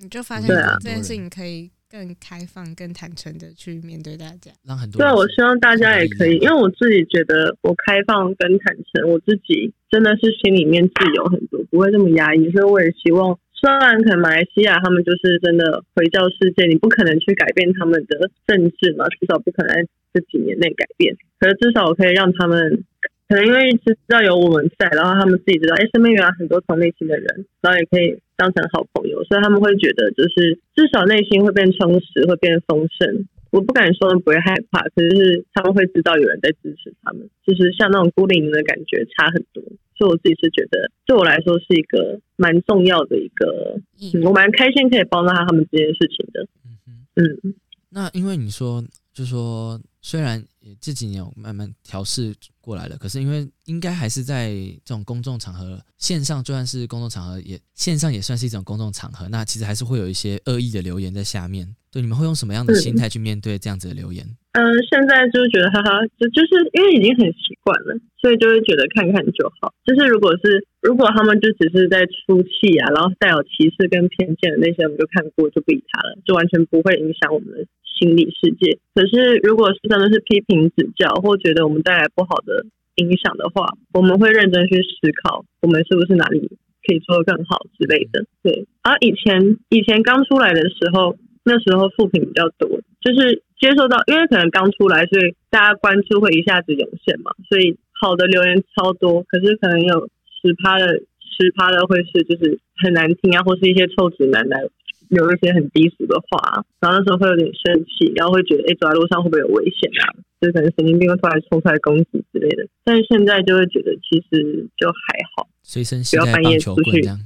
[0.02, 4.52] 你就发现对啊这件事情可以更开放、更坦诚的去面对大家。
[4.64, 13.38] 让很多对我希望大家也可以，因为我自己觉得我开放跟坦诚，我自己真的是心里面自由很多，不会这么压抑，所以我也希望。
[13.60, 21.18] 虽然可能马来西亚他们就是真的回教世界，你不可能去改变他们的政治嘛，至少不可能在这几年内改变。
[21.40, 22.84] 可是至少我可以让他们，
[23.28, 33.28] 可能因为知道有我们在，然后他们自己知道，哎，身边原来很多同类型的人，然后也可以当成好朋友，所以他们会觉得就是至少内心会变充实，会变丰盛。
[33.50, 39.64] 我不敢说不会害怕，可是他们会知道有人在支持他们，就是像那种孤零零的感觉差很多。
[39.98, 43.80] 所以我自己是觉得，对我来说是一个蛮重要的一个，
[44.14, 46.48] 嗯、我蛮开心可以帮到他们这件事情的。
[46.66, 47.24] 嗯哼。
[47.44, 47.56] 嗯，
[47.90, 50.44] 那因为你说，就说虽然
[50.80, 52.36] 这几年有慢慢调试
[52.68, 54.52] 过来了，可是因为应该还是在
[54.84, 61.66] 这种公众场合，线上就算是公众场合也，线上也算是一种公众场合，那其实还是会有一些恶意的留言在下面。
[61.90, 64.28] 对，你们会用什么样的心态去面对这样子的留言？
[64.52, 64.60] 嗯、
[64.92, 69.72] 现在就是觉得哈哈，就就是因为已经很习惯了，所以就会觉得看看就好。
[69.86, 78.78] 就是如果是如果他们就只是在出气啊，然后带有歧视跟偏见的那些，我们就看过就不理他了，就完全不会影响我们的心理世界。
[78.94, 82.57] 可是如果是真的是批评指教，或觉得我们带来不好的
[82.98, 86.40] 影响的话，我们会认真去思考，我们是不是哪里
[86.86, 88.26] 可以做得更好之类的。
[88.44, 92.68] 对，而以前以前刚出来的时候，那时候负评比较多，
[93.02, 100.10] 就是接受到，因为可能刚出来，所以大家关注会一下子涌现嘛，所以好的留言超多，可是可能有
[100.42, 100.86] 十趴的
[101.22, 104.64] 十趴的会是就是很难听啊，或是一些臭直男来
[105.10, 110.16] 留一些很低俗的话，然后那时候会有点生气，然后会觉得哎走在路上会不会有危险啊？
[110.40, 112.68] 就可能神经病会突然冲出来攻击之类的。
[112.84, 117.18] 但是现在就会觉得其实就还好，随身携带棒球棍这样。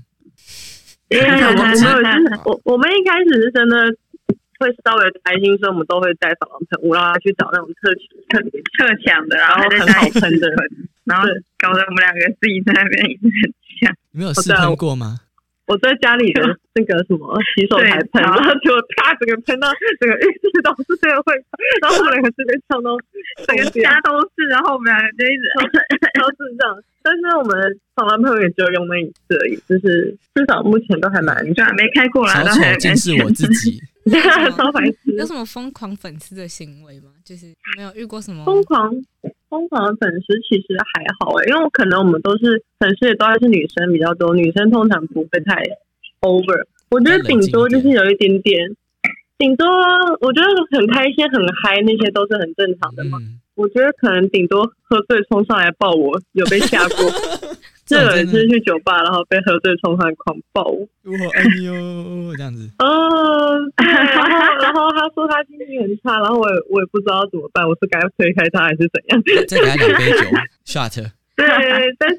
[1.09, 3.75] 因为 我们没有，我我们一开始是真的
[4.59, 7.91] 会稍微担心，说我们都会带防狼喷雾，然后去找那种特
[8.29, 10.47] 特特强的，然然后很好喷的。
[11.03, 13.95] 然后搞得我们两个自己在那边一直很像。
[14.11, 15.19] 你们有试喷过吗？
[15.71, 16.43] 我在家里的
[16.75, 22.91] 那个什么洗手台喷，然后就啪整个喷到整个浴室都是这个味道，然后我们两个这边呛到
[23.47, 25.43] 整个家都是，然后我们两个就一直
[26.19, 26.75] 都是这样。
[27.01, 33.81] 但是我们防狼喷雾也只有用那一次而已，就是至少目前都还蛮安全，没开过来，小都还丑竟是我自己。
[34.57, 35.15] 超白痴。
[35.17, 37.11] 有什么疯狂粉丝的行为吗？
[37.23, 37.45] 就是
[37.77, 38.93] 没有遇过什么疯狂
[39.51, 45.61] 疯狂的粉丝其实还好诶、因为可能我们都是粉丝也都还是女生比较多，女生通常不会太
[46.21, 46.63] over。
[46.89, 48.57] 我觉得顶多就是有一点点，
[49.37, 49.67] 顶多
[50.21, 53.17] 我觉得很开心很嗨那些都是很正常的嘛。
[53.19, 56.97] 嗯，我觉得可能顶多喝醉冲上来抱我，有被吓过。
[57.85, 60.87] 就有一次去酒吧，然后被喝醉冲上来狂暴我。
[61.03, 62.69] 我爱你哦，这样子。
[62.79, 62.87] 哦，
[63.75, 64.29] 对然后
[64.61, 69.21] 然后他说他心情很差，然后我也我也不知道怎么办，我是该推开他还是怎样？
[69.47, 70.23] 再给他两杯酒，
[70.65, 70.95] shot。
[71.35, 71.45] 对，
[71.97, 72.17] 但是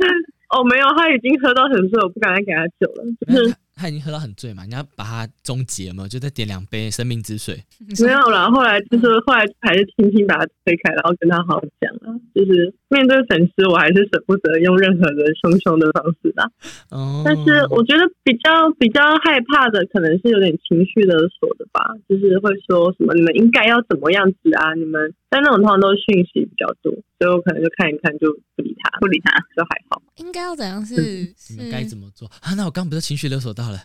[0.51, 3.05] 哦没有，他已经喝到很醉，我不敢再给他酒了。
[3.20, 7.59] 就是他他已经喝到很醉嘛，你要把他终结嘛，就再点两杯生命之水。
[7.99, 12.14] 没有啦，后来就是后来还是轻轻把他推开，然后跟他好好讲啊。
[12.33, 16.49] 就是面对粉丝，我还是舍不得用任何的凶凶的方式啦。
[16.90, 30.03] 哦，但是我觉得比较比较害怕的，可能是有点情绪勒索的吧，就是会说什么你们应该要怎么样子啊，你们但那种通常都是讯息比较多，所以我可能就看一看就不理他，不理他就还好。
[30.16, 31.01] 应该要怎样是
[31.57, 32.53] 你们该怎么做啊？
[32.55, 33.79] 那我刚不是情绪勒索到了？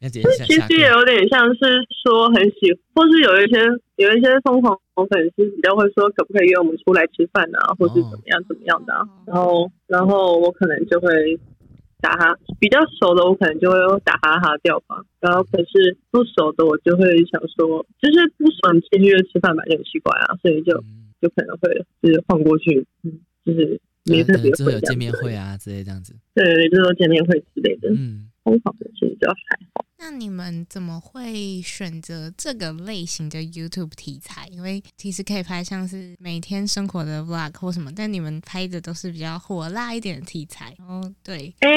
[0.00, 1.60] 那直接下其实也有点像是
[2.02, 3.60] 说很喜，或是有一些
[3.96, 11.38] 有一些疯狂粉丝比较会说可不可以约我们出来吃饭啊，或是怎么样怎么样的啊、然后然后我可能就会
[12.06, 21.02] 打哈，比较熟的我可能就会打哈哈掉吧，然后可是不熟的我就会想说，就是不熟你继续约吃饭吧，就很奇怪啊，所以就嗯。
[21.18, 23.10] 就可能会就是晃过去，嗯，
[23.42, 26.14] 就是没特别会、啊有见面会啊之类这样子。
[26.34, 29.85] 对对对，就是说见面会之类的，嗯，疯狂的其实就还好。
[29.98, 34.46] 那你们怎么会选择这个类型的 YouTube 题材？
[34.52, 40.74] 因为其实可以拍像是每天生活的 Vlog 或什么，但你们拍的都是比较火辣一点的题材。
[40.86, 41.70] 哦，对，哎、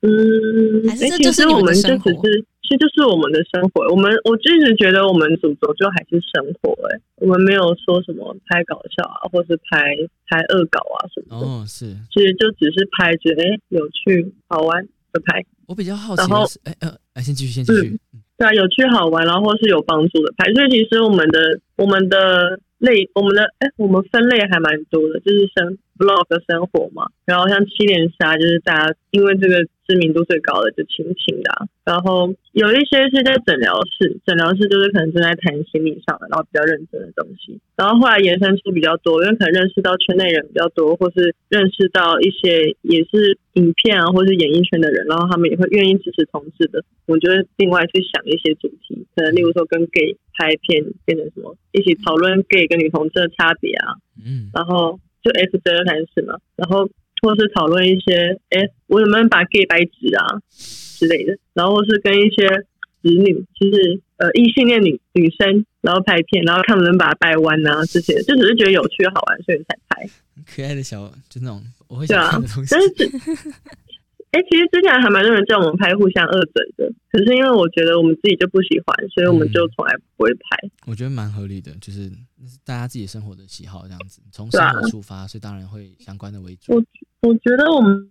[0.00, 3.84] 嗯，还是就是我们就的生活只是，其实就是我们的生活。
[3.92, 9.94] 我们我一直觉得我们主轴就还是生活、哎，我们没有说什么拍搞笑啊，或是拍
[10.28, 11.46] 拍恶搞啊什么的。
[11.46, 17.98] 哦，是其实就只是拍，觉得哎、有趣好玩就拍，我比较好奇然后的是，哎呃，哎，先继续，先继续。
[18.36, 20.52] 对啊，有趣好玩，然后或是有帮助的牌。
[20.52, 27.06] 所以其实我们的我们的类，我们的哎、我们分类还蛮多的，就是生 vlog 生活嘛。
[27.24, 31.66] 然后像七连杀，就是大家因为这个知名度最高的就亲情的、啊。
[31.84, 37.60] 然后有一些是在诊疗室，诊疗室就是可能正在谈心理上的，然后比较认真的东西。
[37.76, 46.82] 然后后来延伸出比较多，因为可能认识到圈内人比较多，或是认识到一些也是影片啊，或是演艺圈的人，然后他们也会愿意支持同志的。
[47.06, 56.88] 我觉得另外去想一些主题，可能例如说跟 gay 拍片变成什么，一起讨论 gay 跟女同志的差别啊，嗯，然后就 F 真二谈是嘛，然后
[57.24, 62.46] 或是讨论一些，哎，我能不能把 gay 掰直啊之类的，然后或是跟一些
[63.00, 70.06] 子女，就是呃异性恋女女生，然后拍片，然后看能不能把它掰弯啊这些，就只是觉得有趣好玩，所以才拍。
[70.36, 72.80] 很可爱的小，就那种我会想看的东西但。
[72.82, 72.88] 是
[74.34, 80.40] 只，哎、其实之前还蛮多人叫我们拍互相二诊的，可是因为我觉得我们自己就不喜欢，所以我们就从来不会拍。
[80.86, 82.10] 我觉得蛮合理的，就是
[82.64, 86.74] 大家自己生活的喜好这样子，从生活出发，所以当然会相关的为主。
[86.74, 86.82] 我
[87.22, 88.10] 我觉得我们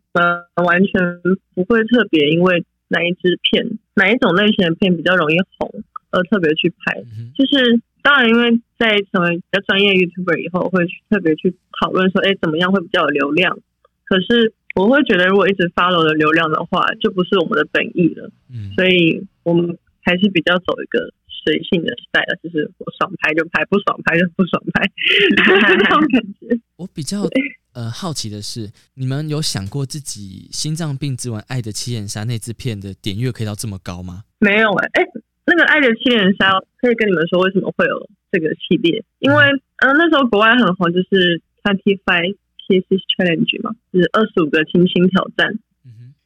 [0.63, 1.21] 完全
[1.53, 13.59] 不会特别因为哪一支片、哪一种类型的片比较容易红而特别去拍，嗯，就是当然因为在成为比较专业 YouTuber 以后，会去特别去讨论说，哎，怎么样会比较有流量。
[14.05, 18.31] 可是我会觉得，如果一直 follow 的流量的话，就不是我们的本意了。
[18.49, 24.89] 嗯，所以我们还是比较走一个随性的 style，就是我爽拍就拍，不爽拍就不爽拍，
[25.37, 26.59] 这种感觉。
[26.77, 27.27] 我比较
[27.73, 34.23] 呃好奇的是，你们有想过自己心脏病之吻爱的七眼杀那支片的点阅可以到这么高吗？
[34.39, 35.07] 没有哎、哎、
[35.45, 39.45] 那个《爱的七眼杀》可以跟你们说为什么会有这个系列，因为
[39.85, 42.35] 嗯、呃那时候国外很红，就是 Twenty Five
[42.67, 45.59] Kisses Challenge 嘛，就是二十五个亲亲挑战。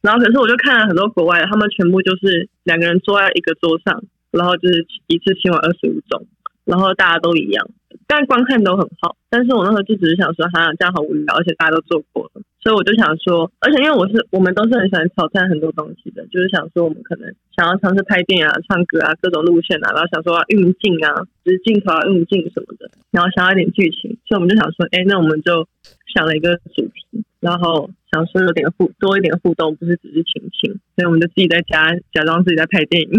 [0.00, 6.24] 然后可是我就看了很多国外的，他们全部就是两个人坐在一个桌上，然后就是一次亲完二十五种，
[6.64, 7.68] 然后大家都一样，
[8.06, 9.16] 但观看都很好。
[9.28, 25.66] 但是我那时候就只是想说，哈，这样好无聊，而且大家都做过了，所以我就想说，而且因为我是我们都是很喜欢挑战很多东西的，就是想说我们可能想要尝试拍电影啊、唱歌啊各种路线啊，然后想说要运镜啊，就是镜头啊、运镜什么的，然后想要一点剧情，所以我们就想说，哎，那我们就
[26.14, 33.10] 想了一个主题，然后想说有点互多一点互动，不是只是亲亲，所以我们就自己在家假装自己在拍电影，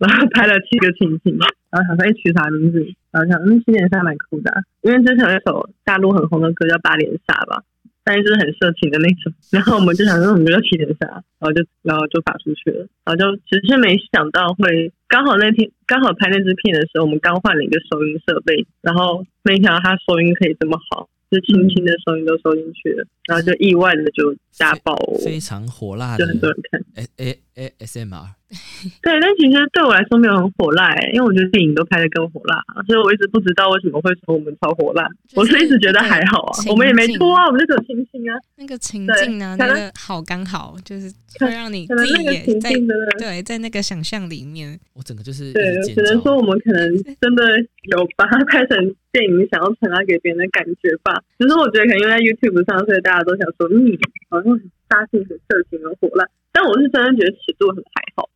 [0.00, 1.36] 然后拍了七个亲亲，
[1.70, 7.62] 然后想说哎取啥名字，然后想嗯七连杀蛮酷的、因为之前有一首大陆很红的歌叫八连杀吧。
[8.08, 11.10] 但是就是很色情的那种，然后我们就想说我们就七连杀，
[11.40, 22.92] 然后就然后就发出去了，然后就只是没想到会刚好那天刚好拍那支片的时候，我们刚换了一个收音设备，然后没想到它收音可以这么好，就轻轻的声音都收进去。
[22.92, 26.80] 了，然后就意外的就大爆哦，非常火辣就很多人看。
[26.96, 28.34] A A A S M R，
[29.02, 35.06] 对，但其实对我来说没有很火辣、欸，因为我觉得电影都拍的更火辣，所以我一直不知道为什么会说我们超火辣。
[35.28, 38.38] 就是我是一直觉得还好啊，我们也没境拖啊，我们就只有亲亲啊。
[38.56, 44.78] 那个情对境呢，可能那个好刚好，就是可会让你可能自己那个情也在境的，对在那个想象里面。
[44.94, 46.36] 我整个就是对只能说。
[46.36, 46.86] 我们可能
[47.18, 47.42] 真的
[47.88, 48.76] 有把它拍成
[49.10, 51.16] 电影，想要传达给别人的感觉吧。
[51.38, 53.96] 只是我觉得可能因为在 YouTube 上，所以大家都想说，嗯，
[54.30, 56.26] 好像很杀性、很色情、很火辣。
[56.52, 58.28] 但我是真的觉得尺度很还好，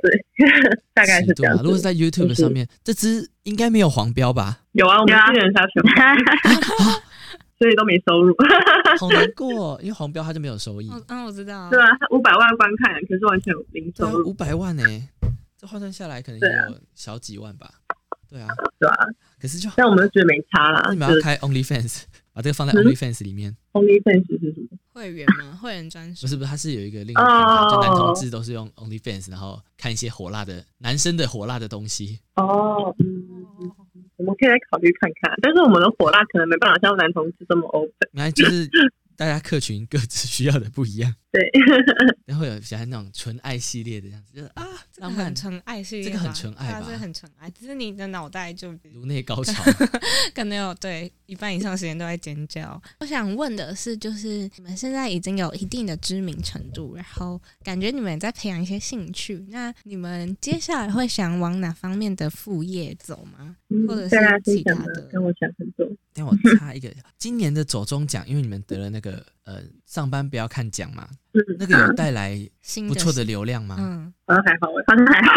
[0.00, 0.24] 对，
[0.94, 1.62] 大概是这样子。
[1.62, 4.60] 如果是在 YouTube 就是上面，这支应该没有黄标吧？
[4.72, 5.88] 有啊，我们有啊七人杀全部，
[7.60, 8.34] 所以都没收入。
[8.98, 10.88] 好难过、哦，因为黄标它就没有收益。
[10.88, 11.68] 哦，嗯，我知道。
[11.68, 14.82] 对啊，五百万观看，可是完全有零收入，五百万呢、
[15.58, 16.46] 这换算下来可能有
[16.94, 17.70] 小几万吧。
[18.30, 18.46] 对啊，
[18.78, 18.94] 对啊、
[19.38, 20.82] 可是就但我们就觉得没差啦。
[20.86, 22.04] 那你们要开 OnlyFans，
[22.40, 24.78] 把这个放在嗯 OnlyFans 里面，OnlyFans 是什么？
[24.94, 25.52] 会员吗？
[25.60, 26.26] 会员专属不。
[26.26, 32.18] 是不是，它是有一个另一个平台，哦就男同志都是用 OnlyFans，然后看一些火辣的男生的火辣的东西。
[32.36, 33.70] 哦，嗯，嗯
[34.16, 35.36] 我们可以来考虑看看。
[35.42, 38.32] 但是我们的火辣可能没办法像男同志这么 open。
[38.32, 38.66] 就是
[39.16, 41.48] 大家客群各自需要的不一样，对，
[42.26, 49.62] 然后有喜欢那种纯爱系列的样子，就是啊，这个浪漫很纯爱系列，这个很纯爱吧这个很纯爱，只是你的脑袋就颅内高潮。
[50.34, 52.80] 可能有对一半以上时间都在尖叫。
[52.98, 63.56] 我想问的是，就是你们现在已经有一定的知名程度，然后感觉你们也在培养一些兴趣，那你们接下来会想往哪方面的副业走吗？
[63.68, 65.86] 嗯或者是其他的的跟我想很多。
[66.14, 73.74] 让我插一个，今年的走中奖，因为你们得了那个呃上班不要看奖嘛，嗯，那个有带来 新不错的流量吗？
[73.80, 75.32] 嗯，好像还好，好像还好。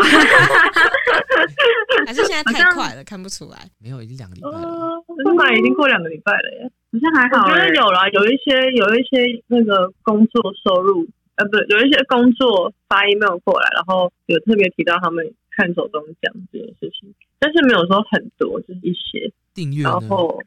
[2.06, 3.58] 还是现在太快了，看不出来。
[3.80, 4.58] 没有，已经两个礼拜了。
[4.58, 5.52] 哦，是吗？
[5.54, 6.72] 已经过两个礼拜了耶。
[6.92, 15.26] 好像还好欸我觉得有啦，有一些有一些那个工作收入，呃，不，有一些工作发 email 过来，然后有特别提到他们
[15.58, 19.32] 看手中奖这件事情，但是没有说很多，就是一些。
[19.56, 19.94] 订阅然？
[20.08, 20.40] 后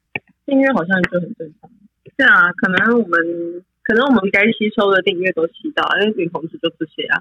[0.45, 1.71] 订阅好像就很正常。
[2.17, 7.21] 对啊，可能我们可能我们该吸收的订阅都吸到，因为女同志就这些啊，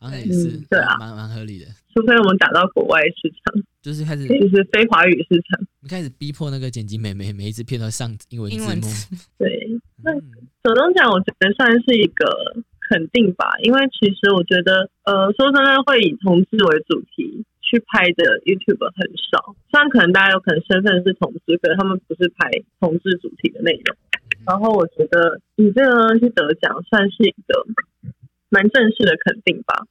[0.00, 1.66] 好 像也是嗯，对啊蛮蛮合理的。
[1.94, 5.66] 除非我们打到国外市场，就是开始就是非华语市场。
[5.80, 8.62] 你开始逼迫那个剪辑美眉每一次片都上英文字幕。
[8.62, 9.68] 英文字对，
[10.04, 10.22] 那嗯
[10.64, 12.54] 手动奖我觉得算是一个
[12.90, 19.54] 肯定吧，因为其实我觉得，呃，说真的，会以同志为主题去拍的 YouTube 很少。
[19.70, 22.48] 虽然可能大家有可能身份是同志，可是他们不是拍
[22.80, 23.96] 同志主题的内容。
[24.46, 27.66] 然后我觉得以这个东西得奖，算是一个
[28.48, 29.84] 蛮正式的肯定吧。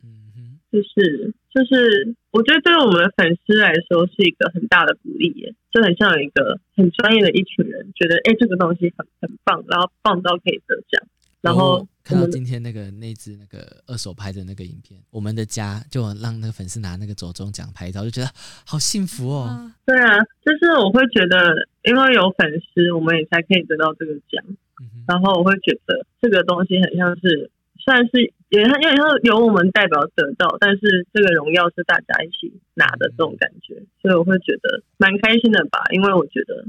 [0.69, 11.01] 就是就是，我觉得对我们的粉丝来说是一个很大的鼓励耶，就很像有一个很专业的一群人，觉得哎、这个东西很很棒，然后棒到可以得奖，
[11.47, 18.29] 然后看到今天那个那只那个二手拍的那个影片，我们的家就让那个粉丝拿那个走中奖拍照，就觉得
[18.65, 19.43] 好幸福哦。
[19.43, 19.75] 啊。
[19.85, 24.43] 对啊，就是我会觉得，因为有粉丝，我们也才可以得到这个奖，
[24.81, 36.65] 嗯，然后我会觉得这个东西很像是，虽然是也很有点像由我们代表得到，但是这个荣耀是大家一起拿的这种感觉，所以我会觉得蛮开心的吧，因为我觉得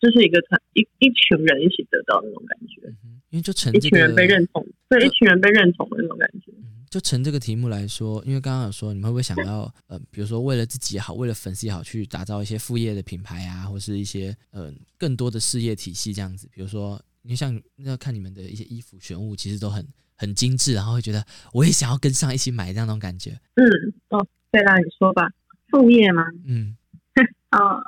[0.00, 2.92] 这是一个团一一群人一起得到的那种感觉，
[3.32, 6.52] 因为就成这个一群人被认同，对，一群人被认同的那种感觉。
[6.52, 16.46] 嗯就成这个题目来说，因为刚刚有说，你们会不会想要呃，比如说为了自己也好，为了粉丝也好，去打造一些副业的品牌啊，或是一些呃更多的事业体系这样子？
[16.52, 19.82] 比如说你像要看你们的一些衣服选物，其实都很
[20.16, 21.24] 很精致，然后会觉得
[21.54, 23.40] 我也想要跟上一起买这样那种感觉。
[23.54, 23.64] 嗯，
[24.10, 25.30] 哦，对啦，你说吧，
[25.70, 26.26] 副业吗？
[26.44, 26.76] 嗯，
[27.52, 27.82] 哦，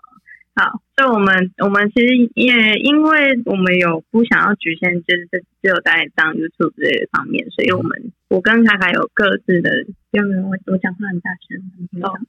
[0.57, 5.27] 好，所以我们我们其实也因为我们有不想要局限，就是
[5.61, 12.21] 只有在当 YouTube 这一方面，所以我们我跟卡卡有各自的，因为我我讲话很大声，你听到吗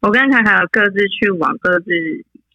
[0.00, 1.90] 我跟卡卡有各自去往各自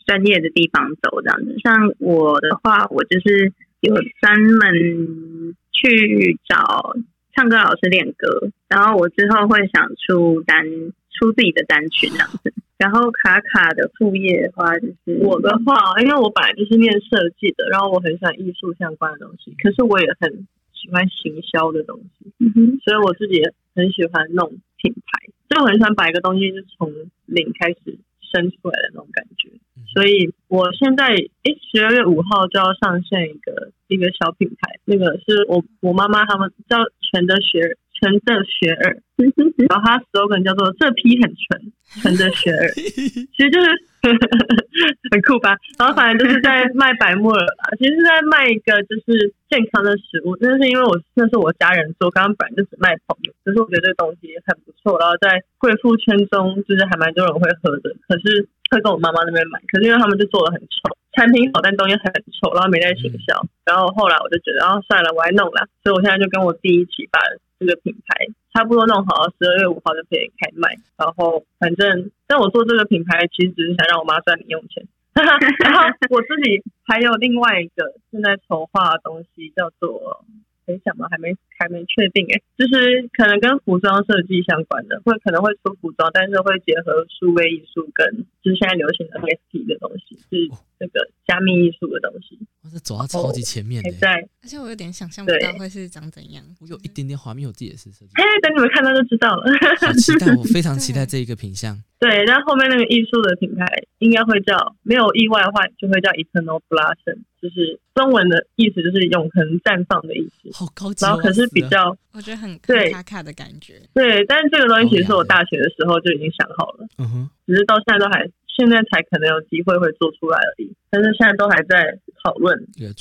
[0.08, 1.56] 专业的地方走，这样子。
[1.64, 6.96] 像我的话，我就是有专门去找
[7.36, 10.66] 唱歌老师练歌，然后我之后会想出单
[11.14, 12.54] 出自己的单曲这样子。
[12.78, 26.92] 然后卡卡的副业的话，就是我的话，因为我本来就是念设计的，然后我很喜欢艺术相关的东西，可是我也很喜欢行销的东西，嗯哼所以我自己也很喜欢弄品牌，就我很喜欢把一个东西是从
[27.28, 28.00] 零开始
[28.34, 29.52] 生出来的那种感觉。
[29.94, 36.78] 所以我现在诶，十二月五号就要上线一个一个小品牌，那个是我我妈妈他们叫
[37.12, 38.98] 全的学纯的雪耳，
[39.70, 41.72] 然后它 slogan 叫做这批很纯
[42.02, 43.70] 纯的雪耳， 其实就是
[45.14, 45.56] 很酷吧。
[45.78, 62.10] 然后反正就是在卖白木耳啦，其实是在卖一个就是健康的食物，那是因为我那是我家人做，刚刚本来就只卖朋友，可是我觉得这个东西很不错，然后在贵妇圈中就是还蛮多人会喝的，可是会跟我妈妈那边买，可是因为他们就做的很丑，产品好但东西很
[62.42, 63.38] 丑，然后没在行销，
[63.70, 67.20] 然后后来我就觉得，然后算了，我还弄了，所以我现在就跟我弟一起把
[67.62, 70.74] 这个品牌差不多弄好，十二月五号就可以开卖。
[70.98, 74.84] 然后反正，但我做这个品牌其实只是想让我妈赚零用钱。
[75.14, 80.26] 然后我自己还有另外一个正在筹划的东西，叫做
[80.66, 90.50] 很想吗，还没还没确定哎，就是可能跟服装设计相关的，会可能会出服装，但是会结合数位艺术跟就是现在流行的 NFT 的东西，是
[90.80, 96.44] 这个加密艺术的东西，哇，这走到超级前面的，还在而且我有点想象不到会是长怎样。
[96.60, 99.46] 我有一点点画面，我自己也是设计哎，，等你们看到就知道了。
[99.80, 101.80] 好期待，我非常 期待这一个品相。
[102.00, 103.66] 对，但后面那个艺术的品牌
[104.00, 110.50] 应该会叫，没有意外的话就会叫 Eternal Blossom，就是中文的意思就是永恒绽放的意思。
[110.52, 112.58] 好高级哦，然后可是比较我觉得很
[112.92, 113.80] 卡卡的感觉。
[113.94, 120.72] 对，但是这个东西其实是我大学的时候就已经想好了，嗯哼，只是到现在都还现在才可能有机会会做出来而已。
[120.90, 122.94] 但是现在都还在讨论跟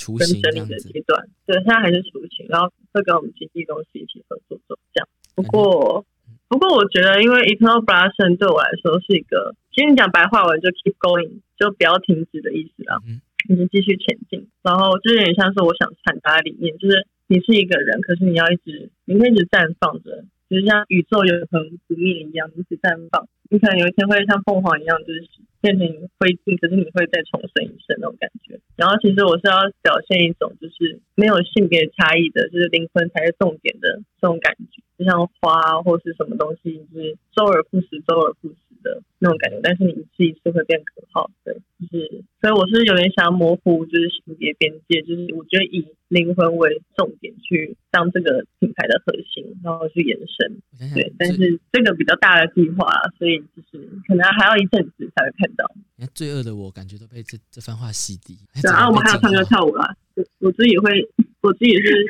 [0.43, 5.09] 整理的阶段，对，现在还是雏形，然后会跟我们经纪公司一起合作做这样。
[5.35, 6.05] 不过，
[6.49, 12.99] 不过我觉得，因为 Eternal Blossom 对我来说是一个，其实你讲白话文就 keep going，就不要停止的意思啦。
[13.07, 23.27] 嗯你就继续前进，然后就有点像是我想传达的理念，就是你是一个人，可是你要一直，你可以一直绽放着，就是像宇宙永恒不灭一样，一直绽放。
[23.51, 25.27] 你可能有一天会像凤凰一样，就是
[25.61, 25.85] 变成
[26.19, 28.59] 灰烬，可是你会再重生一生那种感觉。
[28.77, 39.61] 然后其实我是要表现一种就是没有性别差异的，就是灵魂才是重点的这种感觉，就像花或是什么东西，就是周而复始，周而复始的那种感觉。
[39.63, 50.59] 但是你一次一次会变可靠，对，就是所以我是有点想要模糊就是性别边界，就是我觉得以灵魂为重点去当这个品牌的核心，然后去延伸。
[50.95, 55.71] 对，，但是这个比较大的计划啊，所以就是可能还要一阵子才会看到。
[55.97, 58.35] 你看罪恶的我，感觉都被这这番话洗涤。
[58.65, 61.07] 然后我们还有唱歌跳舞啦，我我自己会，
[61.43, 62.07] 我自己是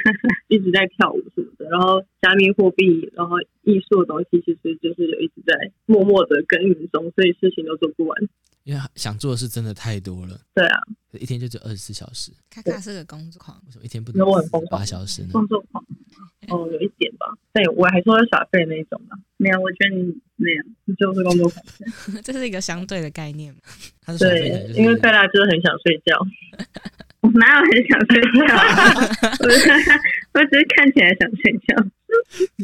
[0.49, 1.69] 一直在跳舞什么的。
[1.69, 8.17] 然后加密货币，然后艺术的东西，其实就是有一直在默默的耕耘中，所以事情都做不完。
[8.65, 10.79] 因为想做的事真的太多了，对啊，
[11.19, 15.31] 一天就只有二十四小时，卡卡是个工作狂，为什么一天不因为我很能疯狂八小时呢？
[15.33, 15.83] 工作狂，
[16.49, 19.17] 哦，有一点吧，对我还是会耍废那一种吧。
[19.39, 20.03] 没有，我觉得你
[20.37, 20.63] 没有。
[20.85, 21.65] 你就是工作狂。
[22.23, 23.61] 这是一个相对的概念嘛。
[24.03, 26.27] 他是耍废的，对就，是因为贝拉就是很想睡觉。
[27.21, 28.61] 我哪有很想睡觉啊？
[29.45, 29.47] 我
[30.41, 31.77] 我只是看起来想睡觉。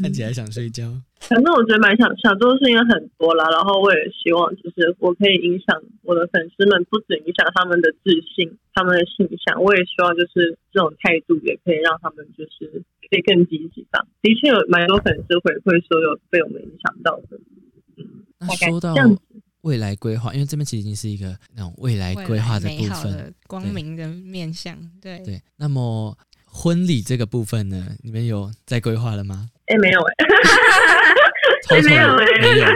[0.02, 0.90] 看起来想睡觉。
[1.20, 14.06] 反正我觉得蛮想想做的事情很多啦，然后我也希望就是我可以影响我的粉丝们，不止影响他们的自信、他们的形象，我也希望就是这种态度也可以让他们就是可以更积极吧。
[14.22, 17.38] 的确有蛮多粉丝回馈说有被我们影响到的，
[18.40, 19.20] 那大概说到这样子
[19.66, 23.34] 未来规划，因为这边其实已经是一个那种未来规划的部分。
[23.48, 29.50] 光明的面向，对，对，那么婚礼这个部分呢，你们有在规划了吗？
[29.66, 30.14] 哎、没有哎、
[31.82, 32.66] 没有哎、没有，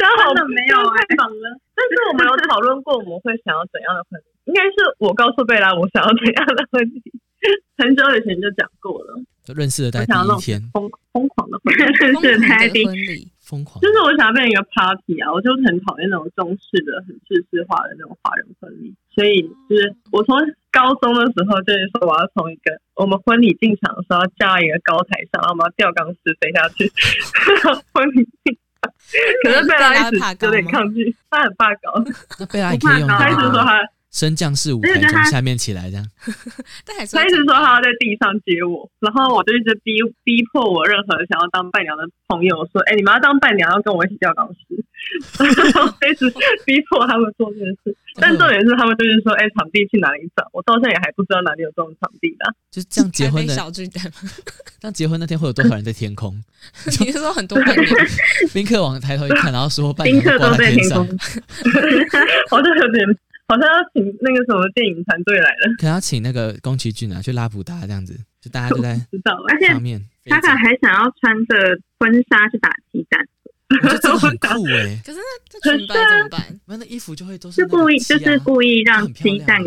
[0.00, 1.60] 刚好 真的没有哎太忙了。
[1.76, 7.02] 但是我们有讨论过我们会想要怎样的婚礼，应该是我告诉贝拉我想要怎样的婚礼，
[7.76, 9.20] 很久以前就讲过了。
[9.44, 11.76] 就认识的大概我想要那种第一天，疯疯狂的婚礼。
[11.78, 20.36] 认识疯狂的太低，婚礼，疯狂就是我想要变一个 party 啊，我就很讨厌那种中式的、很制式化的那种华人婚礼，所以就是我从
[20.70, 26.92] 高中的时候就是说我要从一个我们婚礼进场的时候要架一个高台上，然后我们要吊钢丝飞下去
[27.96, 28.60] 婚礼进场。
[29.42, 32.04] 可是贝拉一直有点抗拒， 他很怕高。
[32.38, 33.80] 那贝拉可以用他一直说他
[34.18, 36.04] 升降式舞台从下面起来这样。
[36.84, 39.94] 但还是他一直说他要在地上接我，然后我就一直逼
[40.24, 44.74] 逼迫我任何想要当伴娘的朋友说：“哎、你们要当伴娘要跟我一起吊钢丝。
[45.38, 46.28] ”然后一直
[46.66, 47.94] 逼迫他们做这件事。
[48.20, 54.02] 但重点是他们就是说：“哎、场地去哪里找？”我到现在也还不知道哪里有这种场地的啊、就是这样结婚的，小巨蛋，
[54.80, 56.34] 这样结婚那天会有多少人在天空？
[57.00, 57.86] 你是说很多伴娘？
[58.52, 61.06] 宾客往抬头一看，然后说伴宾客都在在天空，，
[62.50, 63.06] 好像有点，
[63.48, 69.44] 好像要请那个什么电影团队来了，可能要请那个宫崎骏啊去拉普达这样子，就大家就在知道了。
[69.48, 70.40] 而且上面飞卡。
[70.40, 71.56] 卡还想要穿着
[71.98, 73.26] 婚纱去打鸡蛋，
[73.70, 76.60] 我觉得这个很酷哎、 可是那这裙摆怎么办？
[76.66, 79.62] 那那衣服就会都是就故意就是故意让很漂鸡蛋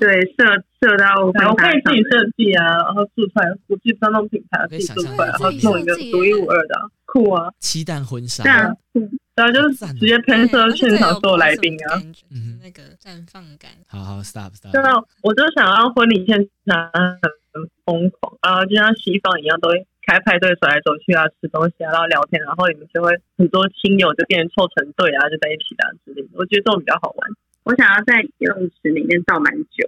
[0.00, 0.44] 对射
[0.80, 7.52] 射到婚我可以自己设计啊，然后做出来，我自己知道那种品牌，自己做出来，然后弄一个独一无二的啊，酷啊！
[7.58, 8.76] 鸡蛋婚纱这，样
[9.34, 12.02] 然后就是直接喷射现场所有来宾啊。
[12.30, 13.72] 嗯那个绽放感。
[13.88, 14.92] 好好 stop stop，对啊，
[15.22, 26.28] 我就想要婚礼现场很疯狂，然后就像西方一样，都会开派对走来走去啊，吃东西啊，然后聊天，然后你们就会很多亲友就变成凑成队啊，就在一起啊之类的。
[26.34, 27.30] 我觉得这种比较好玩。
[27.64, 29.84] 我想要在游泳池里面倒满酒，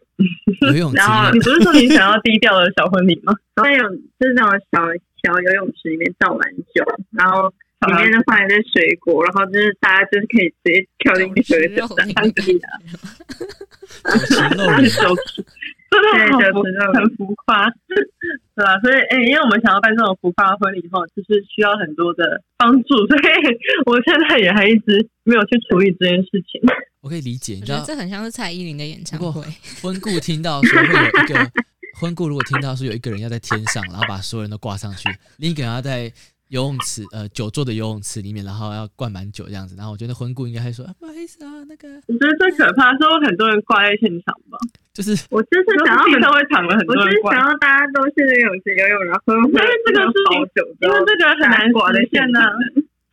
[0.68, 3.32] 游泳池然后你不是说你想要低调的小婚礼吗？
[3.56, 3.88] 在有
[4.20, 4.84] 就是那种小
[5.24, 7.52] 小游泳池里面倒满酒，然后
[7.88, 12.68] 里面就放一些水果，然后就是大家就是可以直接跳进去喝酒，这样可以啊，
[14.04, 15.44] 酒池肉林，酒池，
[15.90, 16.62] 真的好浮
[16.92, 23.22] 很浮夸，对吧、所以，哎、因为我们想要办这种浮夸的婚礼后，就是需要很多的帮助，所以
[23.86, 26.60] 我现在也还一直没有去处理这件事情。
[27.00, 29.42] 我可以理解，你知道这很像是蔡依林的演唱如会，
[29.80, 31.50] 婚故听到说会有一个
[31.98, 35.08] 婚顾，如果听到说有一个人要在天上，然后把所有人都挂上去，
[35.38, 36.12] 另一个人要在
[36.50, 44.58] 游泳池呃久坐的游泳池里面，然后要灌满酒这样子，然后我觉得婚顾应该会说、啊、不好意思啊，那个我觉得最可怕是会很多人挂在现场吧，
[44.92, 47.48] 就是我就是想要很地上会躺了很我多人我就是想。
[47.48, 52.42] 要大家都去游泳池游泳，然后喝因为这个事情好酒，因为这个很难挂在实现呐、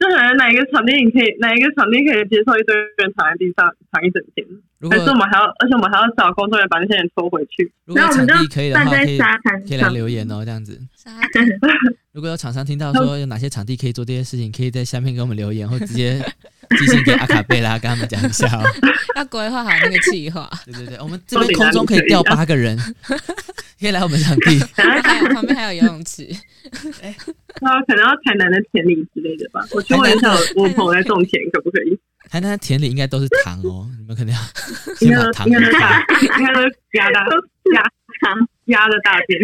[0.01, 4.45] 就可能哪一个场地你可以，哪一个场地可以接受一堆人躺在地上躺一整天，
[4.79, 7.71] 如果还是我们还要，而且我们还要找工作人员把那些人拖回去。
[7.85, 9.17] 如果有场地可以的话，可以
[9.67, 10.79] 可以来，留言哦，这样子。
[12.13, 16.19] 如果有厂商听到说有哪些场地可以做这些事情，可以在下面给我们留言，或直接
[16.77, 18.63] 寄信给阿卡贝拉，跟他们讲一下哦。
[19.15, 22.77] 要规划好那个计划，对对对，我们这边空中可以调八个人，
[23.79, 24.59] 可以来我们场地。
[24.75, 26.27] 然后还有旁边还有游泳池，
[27.61, 29.65] 然后可能要台南的田里之类的吧。
[29.71, 31.97] 我去问一下我我朋友在种田，可不可以？
[32.29, 34.41] 台南的田里应该都是糖哦， 你们肯定要
[35.01, 36.05] 应该都先把糖应该都大，
[36.37, 36.61] 应该都
[36.93, 37.25] 鸭大
[37.73, 37.83] 鸭
[38.65, 39.41] 鸭的大便，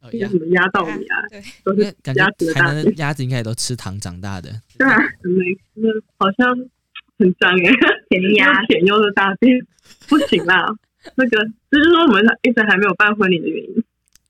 [0.00, 1.82] 哦鸭那什，么鸭稻米啊，对，都是
[2.14, 2.60] 鸭子的台。
[2.60, 4.50] 南的鸭子应该也都吃糖长大的。
[4.78, 5.88] 对啊，没那
[6.18, 6.48] 好像
[7.18, 7.72] 很脏哎，
[8.10, 9.58] 甜鸭又甜又是大便，
[10.08, 10.66] 不行啦。
[11.16, 11.38] 那个，
[11.70, 13.84] 这就是我们一直还没有办婚礼的原因。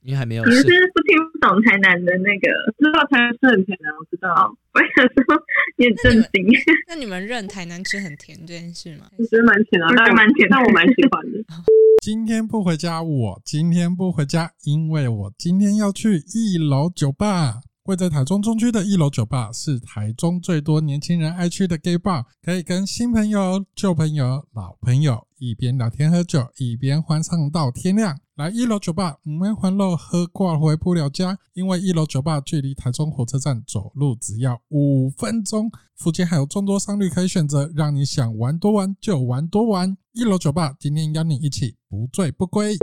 [0.04, 2.46] 因为还没有你们是是不听不懂台南的那个，
[2.78, 4.28] 知道台南是很甜的，我知道，
[4.76, 5.42] 我想说
[5.76, 6.44] 你很震惊，
[6.86, 9.06] 那你们认台南吃很甜这件事吗？
[9.16, 11.42] 我觉得蛮甜的，但蛮甜的但我蛮喜欢的。
[12.04, 17.62] 今天不回家，我今天不回家，因为我今天要去一楼酒吧。
[17.84, 28.16] 位在台中中区的一楼酒吧是台中最多年轻人爱去的 gay bar，可以跟新朋友、旧朋友、老朋友一边聊天喝酒，一边欢唱到天亮。
[28.36, 39.96] 来一楼酒吧，唔免欢乐喝挂回不了家，因为一楼酒吧距离台中火车站走路只要五分钟，附近还有众多商旅可以选择，让你想玩多玩就玩多玩。
[40.14, 42.76] 一楼酒吧今天邀你一起不醉不归。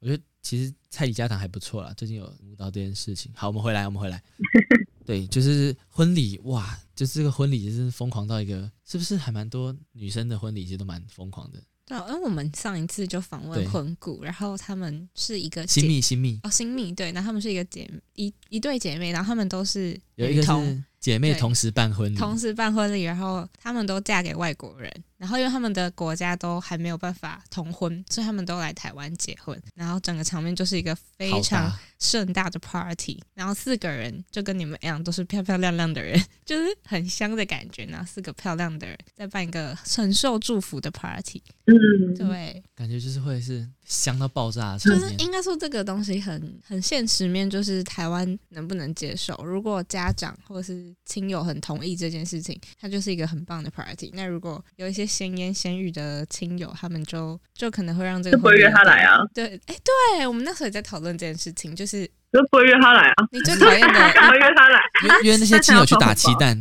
[0.00, 3.30] 我觉得其实蔡李家堂还不错啦，最近有舞蹈这件事情。
[3.34, 4.22] 好，我们回来，我们回来。
[5.04, 11.62] 对，就是婚礼哇，就是这个婚礼就是疯狂到一个，是不是还蛮多女生的婚礼其实都蛮疯狂的？
[11.86, 45.14] 对啊，因为我们上一次就访问魂谷，然后他们是一个新姐密新密，哦新密对，然后他们是一个姐一一对姐妹，然后他们都是有一个同是姐妹同时办婚礼，同时办婚礼，然后他们都嫁给外国人，然后因为他们的国家都还没有办法同婚，所以他们都来台湾结婚，然后整个场面就是一个非常盛大的 party，然后四个人就跟你们一样，都是漂漂亮亮的人， 就是很香的感觉，然后四个漂亮的人在办一个很受祝福的 party，嗯，对，感觉就是会是香到爆炸的就是。
[45.18, 49.34] 应该说这个东西很很现实面，就是台湾能不能接受？
[49.44, 54.10] 如果家长或者是亲友很同意这件事情，它就是一个很棒的 party。
[54.12, 59.74] 那如果有一些些闲言闲语的亲友，他们就就可能会让这个就不会约他来啊，对，哎，
[60.18, 64.80] 对我们那时候也在讨论这件事情，就是就不会约他来啊，你最讨厌的 干嘛约他来？
[65.22, 66.60] 约约那些亲友去打鸡蛋，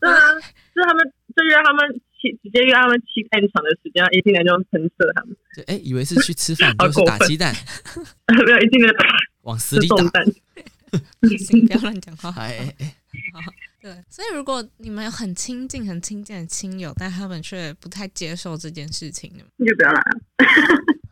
[0.00, 0.34] 对啊，
[0.74, 1.88] 就是他们就约他们
[2.20, 7.54] 期直接约他们期待很长的时间，一进来就喷射他们，就哎以为是去吃饭， 好就是打鸡蛋，
[8.44, 8.98] 没有一进来就
[9.42, 9.96] 往死里打。
[9.96, 10.10] 是中。
[10.10, 10.24] 弹。
[11.48, 12.32] 请不要乱讲话。
[12.38, 12.94] 哎哎哎，
[13.84, 19.30] 对，所以如果你们有很亲近、很亲近的亲友，但他们却不太接受这件事情，
[19.60, 20.16] 你就不要来 了，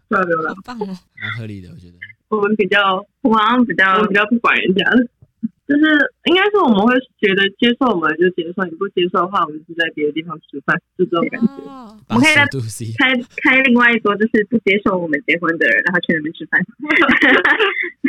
[0.09, 0.57] 不要不要来好。
[0.65, 0.89] 棒哦！
[1.21, 2.01] 蛮合理的，我觉得。
[2.33, 5.05] 我们比较，我好像比较我比较不管人家的，
[5.69, 5.85] 就是
[6.25, 11.53] 应该是我们会觉得接受我们就接受，你不接受的话，我们就在别的地方吃饭，就这种感觉。
[11.69, 12.33] 哦，我们可以
[12.97, 16.57] 开开另外一桌，就是不接受我们结婚的人，然后去那边吃饭，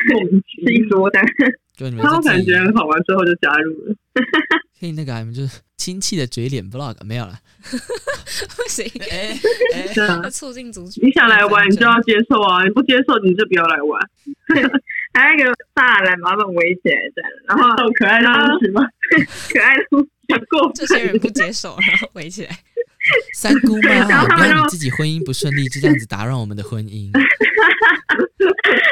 [0.07, 1.19] 莫名其吃一桌的。
[1.75, 3.95] 就你们妙他感觉很好玩，之后就加入了。
[4.79, 7.39] 可以那个啊，你们就是亲戚的嘴脸 vlog 没有了。
[7.63, 9.37] 不行， 哎
[10.29, 11.05] 促进族群。
[11.07, 12.63] 你想来玩，你就要接受啊！
[12.63, 13.99] 你不接受，你就不要来玩。
[15.13, 18.81] 还有一个大蓝把他们围起来这样，然后好可爱的东西吗？
[19.51, 19.83] 可爱的
[20.27, 22.49] 想过这些人不接受，然后围起来。
[23.33, 27.11] 三姑妈，然后你自己婚姻不顺利，就这样子打扰我们的婚姻。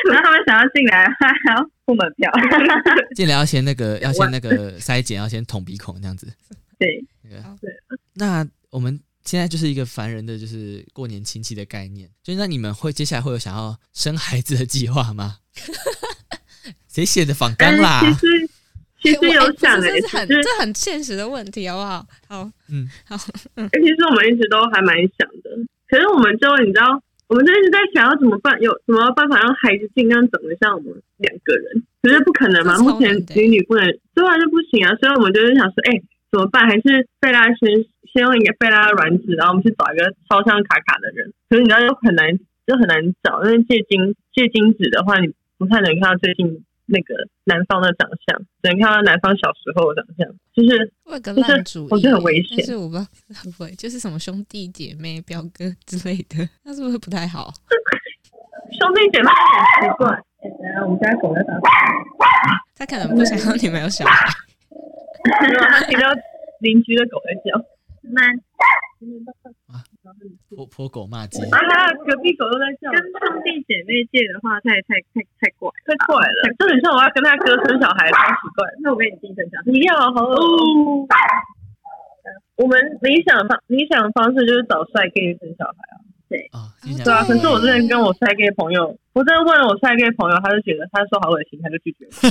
[0.09, 2.32] 然后他们想要进来，还要付门票。
[3.16, 6.28] 进来要先那个，要先那个筛检，要先捅鼻孔这样子。
[6.78, 7.55] 对，那个好
[8.14, 12.09] 那我们现在就是一个凡人的，就是过年亲戚的概念。
[12.24, 15.38] 就是那你们会接下来会有想要生孩子的计划吗？
[16.88, 18.01] 谁写的仿纲啦？
[18.01, 18.49] 其实
[19.01, 22.05] 其实有想哎、哎、这是很这很现实的问题，好不好？
[22.29, 23.15] 好，嗯，好，
[23.55, 25.49] 欸其实我们一直都还蛮想的，
[25.89, 33.83] 可是我们就你知道，我们就一直在想要怎么办，有什么办法让孩子尽量长得像我们两个人，可是不可能嘛，目前难的女女不能，
[34.13, 36.67] 对啊就不行啊，所以我们就是想说，哎、怎么办？
[36.67, 37.67] 还是贝拉先
[38.13, 42.37] 先用一个贝拉的卵子，然后我们去找一个超像卡卡的人，可是你知道就很难，
[42.67, 47.15] 就很难找，因为借精借精子的话，你不太能看到最近那个
[47.45, 53.07] 男方的长相，只能看到男方小时候的长相，就是我有个就是烂主意，我觉得很危险但是我不知道
[53.43, 57.51] 会不会，就是什么兄弟姐妹、表哥之类的，那是不是不太好？
[58.77, 59.29] 兄弟姐妹
[59.81, 60.11] 很奇怪。
[60.43, 61.53] 哎我们家狗在打
[62.75, 64.27] 他可能不想要你们有小孩，
[65.47, 66.07] 没有，他听到
[66.61, 67.63] 邻居的狗在叫，
[68.01, 68.21] 那
[70.49, 71.57] 泼泼狗骂街，啊，
[72.05, 75.77] 隔壁狗都在叫，跟兄弟姐妹借的话，太太太太怪了。
[75.85, 78.65] 太怪了，就很像我要跟他哥生小孩，超奇怪。
[78.81, 81.05] 那我跟你弟生小孩，不要，好恶哦。
[82.57, 86.01] 我们理想方理想方式就是找帅 gay 生小孩啊，
[86.57, 87.23] 哦，听起来对啊。
[87.23, 92.11] 可是我之前跟我帅 gay 朋友，我真的问了我帅 gay 朋友，他就觉得他说好恶心，他就拒绝我。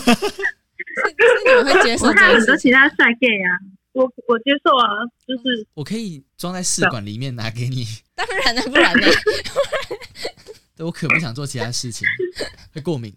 [0.90, 2.34] 是是你们会接受我看？
[2.34, 3.58] 很多其他帅哥呀啊，
[3.92, 7.84] 我我接受啊，就是我可以装在试管里面拿给你，
[8.14, 9.06] 当然了，不然呢？
[10.76, 12.06] 对我可不想做其他事情，
[12.72, 13.12] 会过敏。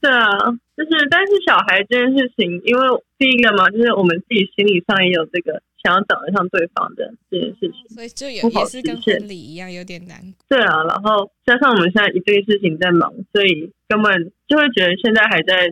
[0.00, 0.28] 对啊，
[0.76, 2.82] 就是但是小孩这件事情，因为
[3.18, 7.88] 第一个嘛，就是我们自己心理上也有这个想要长得像对方的这件事情。
[7.88, 10.22] 所以就也不好也是跟实现婚礼一样，有点难。
[10.48, 15.68] 对啊，然后加上我们现在一堆事情在忙，所以根本就会觉得现在还在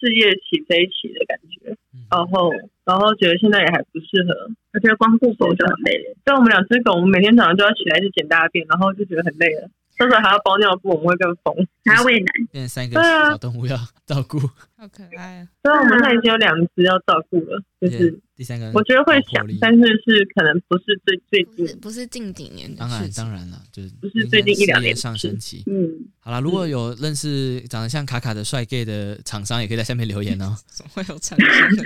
[0.00, 2.50] 事业起飞期的感觉，嗯然后
[2.86, 4.48] 然后觉得现在也还不适合。
[4.72, 6.16] 而且光顾狗就很累了。
[6.24, 9.68] 像我们两只狗，我们每天早上就要起来去捡大便，然后就觉得很累了。
[9.98, 11.54] 到时候还要包尿布，我们会更疯。
[11.86, 13.76] 还要喂奶，变成三个小动物要
[14.06, 14.38] 照顾，
[14.76, 15.48] 好可爱啊！
[15.62, 25.64] 虽然我们现在已经有两只要照顾了，就是第三个我觉得会想但是是可能不是最最近不是近几年的当然，当然了，就是不是最近一两年上升期。
[25.66, 30.56] 嗯，好啦，如果有认识长得像卡卡的帅 gay 的厂商，也可以在下面留言哦。
[30.70, 31.84] 怎么会有产生的？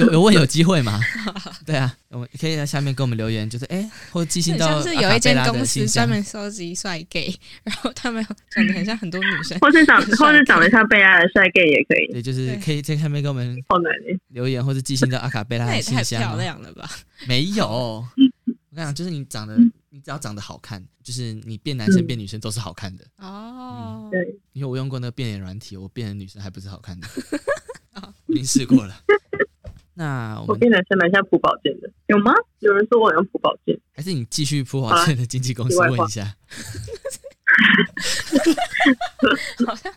[0.00, 0.98] 有有问有机会吗？
[1.66, 12.12] 对啊，我们可以在下面跟我们留言，就是哎，或者寄信到像是有一间公司专门收集帅 gay，然后他们长得很像很多女生，或是长帅或者长得像贝拉的帅 gay 也可以。
[12.12, 13.56] 对，就是可以在下面给我们。
[14.28, 16.36] 留言，或者寄信到阿卡贝拉那的信箱漂。
[16.36, 16.88] 亮了吧？
[17.28, 18.26] 没有，我跟
[18.72, 19.56] 你讲，就是你长得，
[19.90, 23.04] 你只要长得好看，就是你变男生变女生都是好看的。
[23.18, 24.20] 哦，对，
[24.52, 27.06] 因为我用过那个变脸软体，我变成女生还不是好看的
[28.26, 28.94] 已经试过了。
[29.96, 32.32] 那我变男生蛮像朴宝剑的，有吗？
[32.58, 36.34] 有人说我像朴宝剑，还是你继续朴宝剑的经纪公司问一下，
[39.66, 39.92] 好像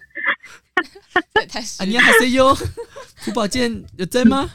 [1.33, 2.53] 这也太失啊，你还是有
[3.23, 4.49] 朴宝剑有在吗？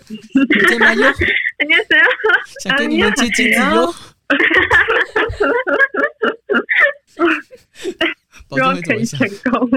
[0.00, 0.94] 有在吗？
[0.94, 2.06] 哟，人家谁啊？
[2.62, 3.94] 想跟你们借金子哟。
[8.48, 9.38] 宝希望可以剑会怎么想成？
[9.52, 9.70] 功，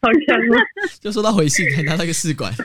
[0.00, 0.58] 好像哦。
[1.00, 2.52] 就收到回信，还拿到一个试管，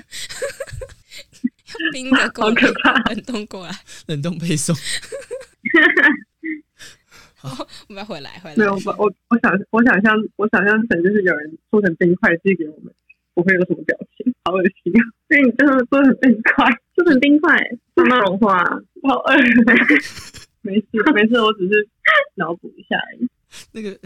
[1.93, 3.74] 冰的过来好可怕冷冻过来。
[4.08, 4.76] 冷冻配送。
[7.89, 8.56] 我们要回来回来。
[8.56, 12.93] 没有，我我我想我想象我想象成就是有人做成冰块寄给我们，
[13.34, 15.02] 不会有什么表情，好恶心啊！
[15.28, 17.56] 所以你真的做成冰块，做成冰块，
[17.95, 18.64] 慢慢融化。
[19.04, 19.36] 好恶。
[20.62, 21.88] 没事没事，我只是
[22.36, 23.28] 脑补一下而已。
[23.72, 23.98] 那个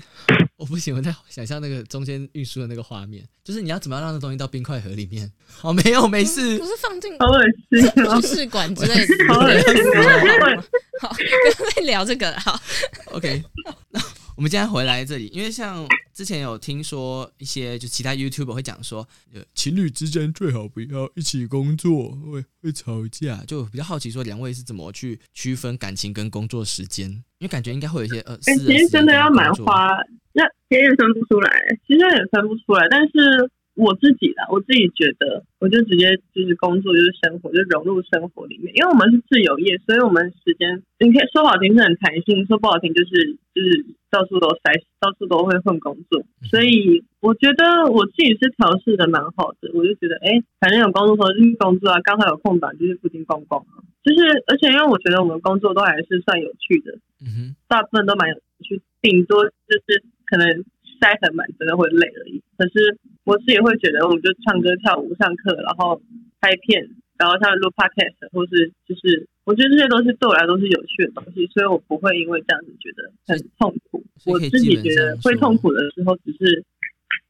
[0.56, 5.32] 我不行，我在想象那个中间运输的那个画面，就是你要怎么样让那东西到冰块盒里面？
[5.62, 6.66] 哦，没有，没事不。
[6.66, 8.22] 是放进好恶心哦！
[8.22, 9.34] 试管之类的。
[9.34, 10.64] 好恶心哦！
[11.02, 12.39] 好，不要再聊这个了。
[12.39, 12.60] 好
[13.08, 13.44] ，OK，
[13.89, 14.00] 那
[14.42, 23.44] 我们今天回来这里，因为像之前有听说一些就其他 YouTuber 会讲说，呃，情侣之间最好不要一起工作，会会吵架。
[23.46, 27.08] 就比较好奇说，两位是怎么去区分感情跟工作时间？
[27.38, 29.89] 因为感觉应该会有一些呃，其实真的要蛮花，
[30.34, 31.52] 那其实也分不出来。
[31.86, 32.88] 其实也分不出来。
[32.89, 38.69] 但是我自己啦，我自己觉得，我就直接就是工作就是生活，就融入生活里面。
[38.75, 46.21] 因为我们是自由业，所以我们时间你可以说好听是很弹性，说不好听就是就是到处都塞，到处都会混工作。
[46.45, 53.82] 所以我觉得我自己是调试的蛮好的，我就觉得哎、反正有工作的时候就去工作啊，刚好有空档就是附近逛逛啊。
[54.05, 60.65] 就是而且因为我觉得我们工作都还是算有趣的，嗯哼，大部分都蛮有趣，顶多就是可能
[61.02, 62.39] 塞很满，真的会累而已。
[62.58, 62.95] 可是
[63.26, 65.99] 我自己会觉得，我们就唱歌、跳舞、上课，然后
[66.39, 66.88] 拍片，
[67.18, 74.04] 然后像录 podcast，或是就是，我觉得这些都是对我来说是有趣的东西，所以我不会因为这样子觉得很痛苦。
[74.26, 76.64] 我自己觉得会痛苦的时候，只是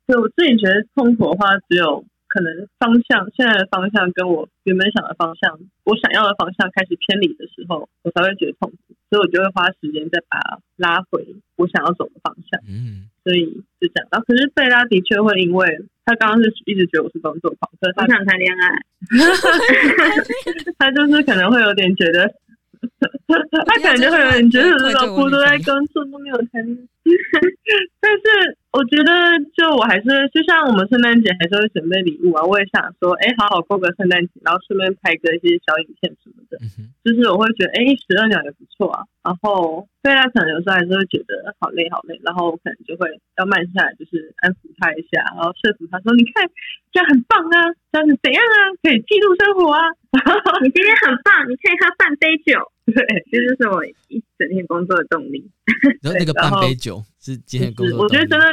[0.05, 2.47] 对我自己觉得痛苦的话，只有可能
[2.79, 12.61] 方向现在的方向跟我原本想的方向，我想要的方向开始偏离的时候，我才会觉得痛苦，所以我就会花时间再把它拉回我想要走的方向。
[12.63, 13.45] 嗯，所以
[13.81, 14.07] 就这样。
[14.11, 15.67] 然后可是贝拉的确会因为
[16.05, 18.71] 他刚刚是一直觉得我是工作狂，所以他我想谈恋爱，
[20.79, 22.33] 他就是可能会有点觉得，
[23.67, 26.87] 他可能就会有点觉得老婆都在工作都没有谈恋爱。
[27.99, 29.11] 但是我觉得，
[29.57, 36.57] 就我还是就像我们圣诞节还是会准备礼物啊，我也想说，哎，好好过个圣诞节，然后顺便拍个一些小影片什么的。
[36.77, 39.03] 嗯，就是我会觉得，哎，十二秒也不错啊。
[39.23, 46.45] 然后对他可能有时候还是会觉得好累好累，然后我可能就会要慢下来，就是安抚他一下，然后说服他说，你看
[46.93, 49.81] 这样很棒啊，这样子怎样啊，可以记录生活啊。
[50.61, 55.45] 你今天很棒，你可以喝半杯酒，对，这就是我一整天工作的动力。
[56.01, 58.45] 然后那个半杯酒是今天工就是作我觉得真的。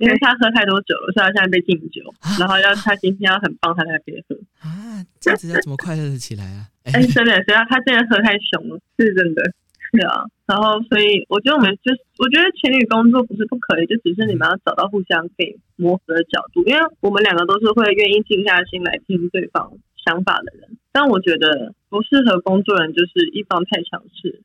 [0.00, 4.34] 因为他喝太多酒了，所以他现在被禁酒，啊然后要他今天要很棒，他才可以喝。
[4.64, 6.72] 啊，这样子要怎么快乐的起来啊？
[6.88, 9.44] 哎 哎，真的，所以他真的喝太凶了，是真的。
[9.92, 19.68] 对啊，然后所以我觉得我们就是，我觉得情侣工作不是不可以，就只是你们要找到互相可以磨合的角度，因为我们两个都是会愿意静下心来听对方
[20.00, 20.80] 想法的人。
[20.92, 24.40] 但我觉得不适合工作人就是一方太强势，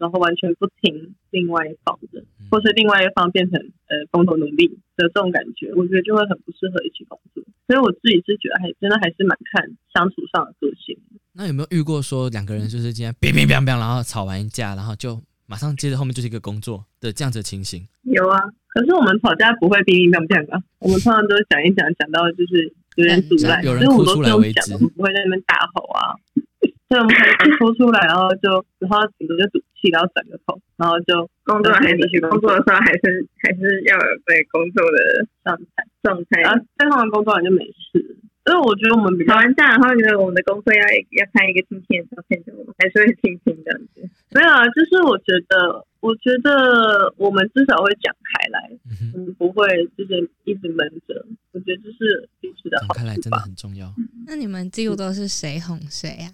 [0.00, 7.44] 然后完全不听另外一方的，嗯或是另外一方变成呃共同努力的这种感觉，我觉得就会很不适合一起工作。
[7.68, 10.98] 所以我自己是觉得还真的还是蛮看相处上的个性。
[11.34, 17.86] 那有没有遇过说两个人就是今天乒乒乓乓，然后吵完一架，然后就马上接着后面就是一个工作的这样子的情形？
[18.02, 18.40] 有啊，
[18.74, 26.18] 可是我们吵架不会乒乒乓乓啊，我们通常都是讲一讲，讲到就是有点阻拦，有人所以我们都哭出来为止我们不会在那边大吼啊。
[26.90, 35.86] 所以我们可能说出来，然后就然后顶多就赌气，然后转个头，然后就工作还是去工作的时候还是还是要有对工作的状态。
[36.02, 36.40] 状态。
[36.42, 38.16] 然后在他们工作完就没事。
[38.46, 44.02] 因为我觉得我们比较吵完架，然后觉得我们的工作要要拍一个今天的照片，就我们还是会听听这样子。
[44.32, 51.24] 没有啊，就是我觉得，我觉得我们至少会讲开来，嗯，我们不会就是一直闷着。
[51.52, 53.38] 我觉得这是彼此的好讲开来真的。
[53.38, 53.92] 很重要。
[54.26, 56.26] 那你们几乎都是谁哄谁啊？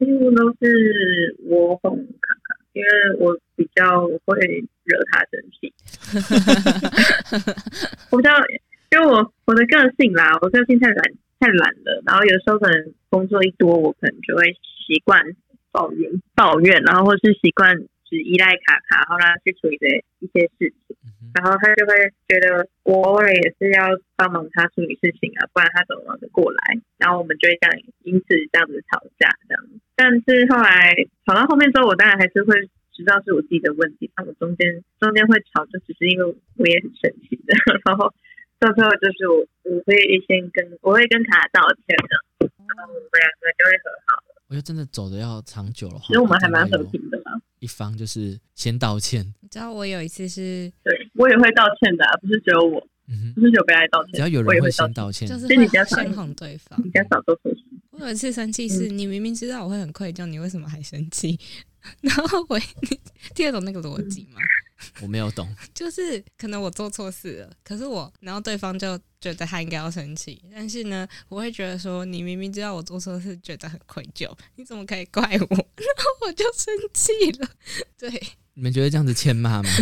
[0.00, 4.36] 几乎都是我哄卡卡，因为我比较会
[4.84, 5.72] 惹他生气。
[8.10, 8.30] 我比较，
[8.92, 11.02] 因为我我的个性啦，我个性太懒
[11.40, 14.42] 太懒了，然后有时候可能工作一多，我可能就会
[14.86, 15.22] 习惯
[15.72, 17.74] 抱怨抱怨，然后或是习惯
[18.08, 19.86] 只依赖卡卡，然后让他去处理的
[20.20, 20.96] 一些事情。
[21.34, 21.92] 然后他就会
[22.30, 26.78] 觉得我偶尔也是要帮忙他处理事情啊，不然他怎么忙得过来？
[26.98, 27.74] 然后我们就会这样
[28.06, 29.58] 因此这样子吵架这样。
[29.96, 30.94] 但是后来
[31.26, 32.54] 吵到后面之后，我当然还是会
[32.94, 36.24] 知道是我自己的问题，但我中间 中间会吵，就只是因为
[36.56, 37.50] 我也很生气的。
[37.84, 38.14] 然后
[38.60, 39.96] 到最后就是我我会
[40.28, 44.38] 先跟我会跟卡道歉的，然后我们两个就会和好了。
[44.46, 47.34] 我觉得真的走的要长久了，其实我们还蛮和平的啦。
[47.64, 54.70] 一方就是先道歉，你知道我有一次是对我也会道歉的啊、不是只有我，嗯哼，不是只有被爱道歉，只要有人会。
[54.70, 56.80] 先道歉，就是你先哄对方。
[56.82, 61.38] 比较少做错事，我有一次生气是你明明知道我会很愧疚，你为什么还生气？
[62.02, 62.58] 然后我
[62.90, 63.00] 你
[63.34, 64.40] 听得懂那个逻辑吗？
[65.02, 75.28] 我没有懂， 就是可能我做错事了，可是我，然后对方就觉得他应该要生气，但是呢，我会觉得说，你明明知道我做错事，觉得很愧疚，你怎么可以怪我？
[75.38, 77.48] 然后我就生气了。
[77.98, 78.10] 对，
[78.54, 79.68] 你们觉得这样子欠骂吗？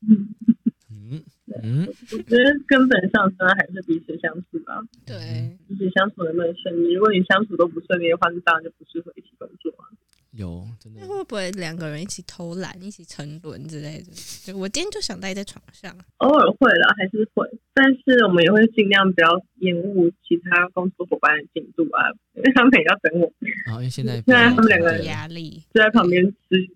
[0.00, 1.22] 嗯
[1.62, 4.80] 嗯，我觉得根本上真的还是彼此相处吧。
[5.04, 6.94] 对，彼此相处能不能顺利？
[6.94, 9.90] 如果你相处都不顺利的话，那当然就不适合一起工作啊。
[10.32, 14.10] 有真的那会不会两个人一起偷懒、一起沉沦之类的？
[14.44, 19.28] 就我今天就想待在床上，偶尔会啦，还是会，但是我们也会尽量不要
[19.58, 25.62] 延误其他工作伙伴的进度啊，因为他们也要等我们，然后因为现在 现在他们两个有压力。
[25.74, 26.66] 就在旁边吃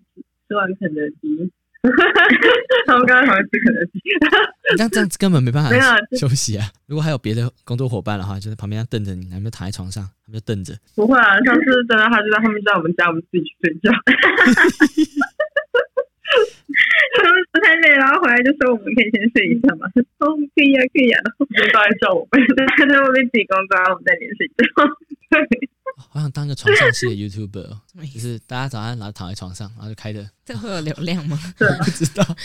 [0.47, 1.51] 吃完肯德基。
[2.87, 3.99] 他们刚刚好像吃肯德基，
[4.77, 5.69] 这样这样子根本没办法
[6.17, 6.65] 休息啊！
[6.87, 10.73] 如果还有别的工作伙伴的话，就在旁边瞪着你，他们就躺在床上，他们就瞪着。
[10.95, 13.91] 不会啊，上次真的他就在他们在我们家，我们自己去睡觉。
[17.17, 19.87] 他们不太累，然后回来就说我们可以先睡一下嘛。
[20.19, 21.19] 哦，可以啊，可以啊。
[21.23, 22.43] 然后就都在叫我们，
[22.77, 24.55] 他在外面自己工作，然后我们在里面睡觉。
[25.27, 25.43] 对，
[26.09, 27.81] 好想当个床上系的 YouTuber，哦
[28.13, 31.37] 就是大家早上然后躺在床上，然后就开着， 这会有流量吗？
[31.57, 32.23] 不知道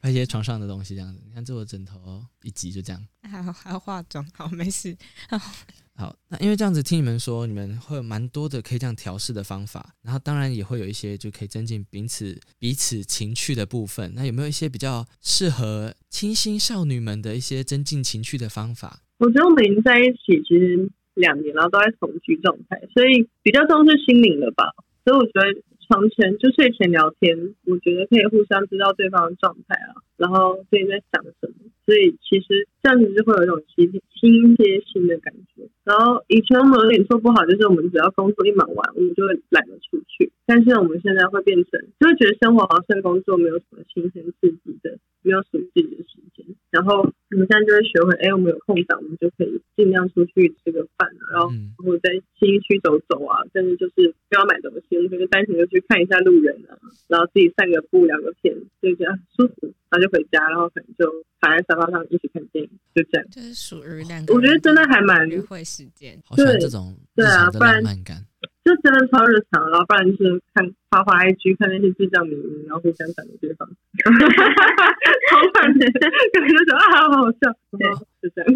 [0.00, 1.22] 拍一些床上的东西这样子。
[1.26, 3.06] 你看这我枕头哦，一集就这样。
[3.22, 4.94] 还要还要化妆，好，没事。
[5.96, 14.12] 好，那因为这样子听你们说，你们会有蛮多的可以这样调试的方法，然后当然也会有一些就可以增进彼此彼此情趣的部分。
[14.14, 19.03] 那有没有一些比较适合清新少女们的一些增进情趣的方法？
[19.18, 24.72] 我觉得我们已经在一起其实两年了，都在同居状态，所以比较重视心灵了吧。
[25.04, 31.70] 所以我觉得床前就睡前聊天，我觉得可以互相知道对方的状态啊，然后最近在想什么。
[31.84, 35.68] 所以其实这样子就会有一种心心贴心的感觉。
[35.84, 40.32] 然后以前我们有点做不好，就是我们只要工作一忙完，我们就会懒得出去。
[40.46, 46.44] 但是我们现在会变成，就会觉得生活好像工作没有什么新鲜刺激的，没有属于自己的时间。
[46.70, 52.10] 然后我们现在就会学会，哎，我们有空档，我们就可以尽量出去吃个饭啊，然后嗯或者在
[52.40, 56.76] 新区走走啊，甚至就是不要买东西，我们可以单纯就去看一下路人啊，
[57.08, 63.26] 然后自己散个步、聊个天，就这样舒服，然后就回家，然后可能就躺在沙发上一起看电影，就这样。
[63.30, 66.16] 就是属于两个人我觉得真的还蛮约会时间。
[66.24, 68.24] 好喜欢对这种日对啊不然浪漫感。
[68.64, 73.68] 就真的超日常，然后不然就是看花花 IG 看那些智障迷音，然后互相讲对方，
[74.00, 75.84] 超烦的，
[76.32, 78.48] 可能就觉说啊好好笑，然后就这样，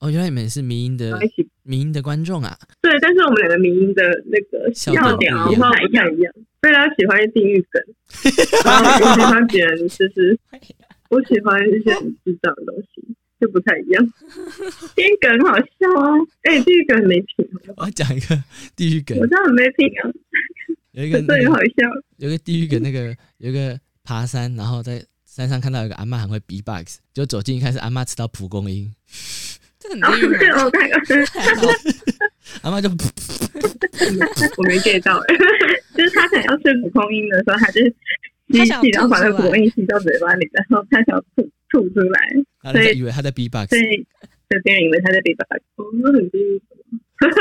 [0.00, 1.16] 哦，原来你们是迷音的
[1.62, 2.58] 迷音的观众啊！
[2.82, 7.80] 对，但是我们两个迷音的那个笑要点不一样点不太一样，对他喜欢地狱梗，
[8.66, 10.36] 然后我喜欢别人就是
[11.12, 13.14] 我喜欢一些很智障的东西。
[13.42, 14.06] 就不太一样，
[14.94, 16.14] 地狱梗很好笑啊！
[16.42, 17.44] 哎、地狱梗很没品，
[17.76, 18.40] 我要讲一个
[18.76, 20.06] 地狱梗我，知道很没品啊，
[20.92, 21.90] 有一个可是很好笑。
[22.18, 28.94] 有一个地狱梗，那个有一个爬山，然后在山上看到有个阿嬷很会 B-box，就走近一看是阿嬷吃到蒲公英，
[29.80, 30.64] 这很哦，地狱对，吗？
[30.64, 31.68] 我看过，
[32.62, 32.88] 阿嬷就
[34.56, 35.36] 我没 get 到、欸，
[35.96, 37.80] 就是他想要吃蒲公英的时候，他就
[38.48, 42.20] 他想气，然后把那吐出来个蒲公英吸到嘴巴里，然后他想要吐吐出来，
[42.62, 44.06] 他在以为他在 B-box，所以
[44.50, 45.44] 就别人以为他在被把
[45.76, 46.62] 哦，那很地狱。
[47.22, 47.40] 我这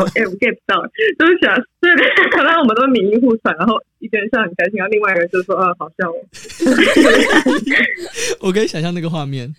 [0.00, 0.82] 我哎，我 get 不到，
[1.16, 1.94] 对不起啊，对，
[2.32, 6.18] 可能我们都民意互传，然后一个人笑很开心，然后另外一个人就说啊，好笑哦，
[8.42, 9.54] 我可以想象那个画面。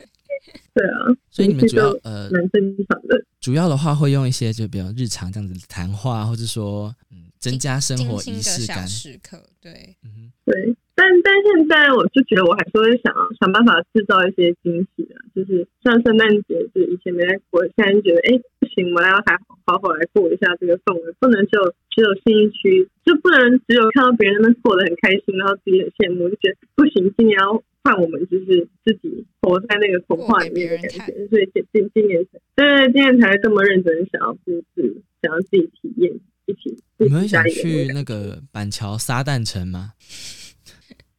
[0.74, 8.88] 对啊，所以你们主要就呃蛮正常的，主要的话会用一些就比较日常这样子的谈话，或者说嗯增加生活仪式感。
[8.88, 10.18] 时刻，对，嗯哼，
[10.50, 19.38] 对，但但现在我就觉得我还是会想要想办法制造一些惊喜啊，就是像圣诞节，就以前没在过，现在就觉得哎不行，我们要还
[19.70, 21.62] 好好来过一下这个氛围，不能就
[21.94, 36.14] 只有信义区，就不能只有看到别人那过得很开心，然后自己很羡慕，就觉得不行，今年要换我们就是自己活在那个童话里面的感觉，所以今今今年才对今年才这么认真想要布置，想要自己体验，
[36.46, 39.94] 一起你们会想去那个板桥撒旦城吗？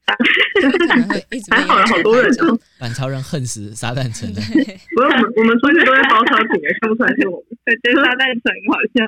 [0.06, 2.56] 可能会一直还好有好多人哦。
[2.78, 4.40] 板桥人恨死撒旦城的。
[4.94, 7.58] 不是我们我们出去都在包超紧的，看不出来是我们。
[7.64, 9.04] 对，觉得沙袋很好像。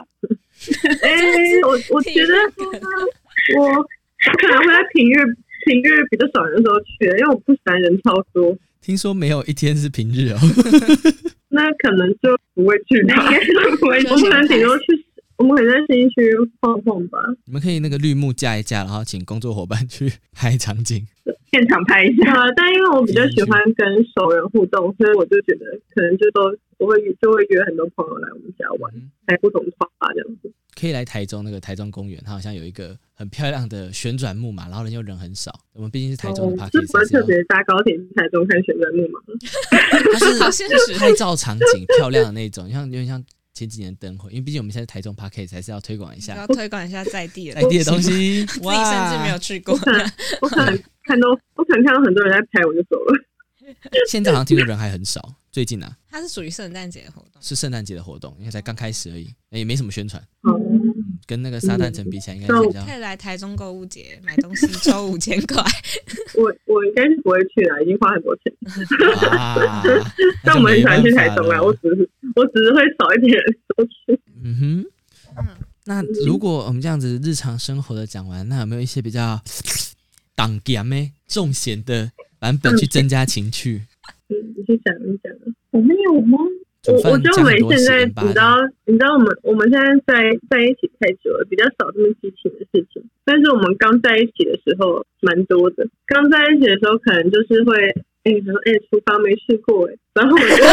[1.07, 1.09] 哎、
[1.63, 2.35] 我我觉得
[3.57, 3.85] 我我
[4.43, 5.23] 可能会在平日
[5.67, 10.39] 平日比较少人的时候去，因为我不喜欢人超多，听说没有一天是平日哦。
[11.51, 13.15] 那可能就不会去吧。
[13.15, 14.85] 应该是不会，我们可能顶多去，
[15.39, 21.07] 我们可以在新一区晃晃吧，你们可以那个绿幕架一架，然后请工作伙伴去拍场景。
[21.51, 22.35] 现场拍一下。
[22.57, 25.65] 但因为我比较喜欢跟熟人互动，所以我就觉得
[25.95, 26.43] 可能就都
[26.79, 30.53] 我会就会约很多朋友来我们家玩，嗯开不同花这样子。
[30.79, 35.53] 可以来台中那个台中公园，它好像有一个很漂亮的旋转木马，然后人又人很少。
[35.73, 39.19] 我们毕竟是台中的 p a 哦 r 就 k 不会 e 特别搭高铁去台中看旋转木马。
[40.13, 43.23] 它是好现实拍照场景 漂亮的那种，像有点像
[43.59, 48.47] 前几年灯会，因为毕竟我们现在台中 p a r k e 还是要推广一下要推广一下在地的在地的东，西。
[48.47, 49.75] 自己甚至没有去过
[50.41, 50.49] 我。
[50.49, 53.25] 可能看到我可能看到很多人在拍，我就走了。
[54.09, 60.23] 现在好像听说人还很少，最近啊它是属于圣诞节的活动，是圣诞节的活动，因为才刚开始而已，也没什么宣传。
[61.29, 65.63] 跟那个沙滩城比起来，应该是比较可以来台中购物节买东西 抽五千块。
[66.35, 68.51] 我我应该是不会去啦，已经花很多钱。
[69.31, 69.83] 啊。
[70.43, 73.45] 但我们很喜欢去台中啊，我只是我只是会少一点人
[73.77, 74.19] 出去。
[74.43, 74.87] 嗯哼，
[75.37, 75.45] 嗯，
[75.85, 79.39] 那如果我们这样子日常生活的讲完，那有没有一些比较
[80.35, 83.83] 挡咸的重咸的版本去增加情趣？
[84.31, 85.31] 嗯，你去讲一讲。
[85.73, 86.39] 我没有吗？
[86.87, 88.57] 我我觉得我们现在，你知道，
[88.87, 93.03] 你知道我们我们现在在在一起太久了，比较少这么激情的事情。
[93.25, 95.87] 但是我们刚在一起的时候蛮多的。
[96.07, 97.77] 刚在一起的时候，可能就是会，
[98.25, 100.65] 哎、你说，哎、厨房没试过、哎，然后我就在厨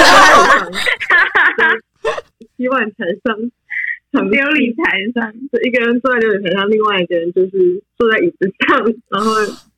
[0.45, 0.71] 房，
[1.57, 2.15] 对
[2.55, 3.35] 洗碗台上，
[4.29, 8.79] 琉璃台上，就一个人坐在琉璃台上，另外一个人就是坐在椅子上，
[9.09, 9.33] 然后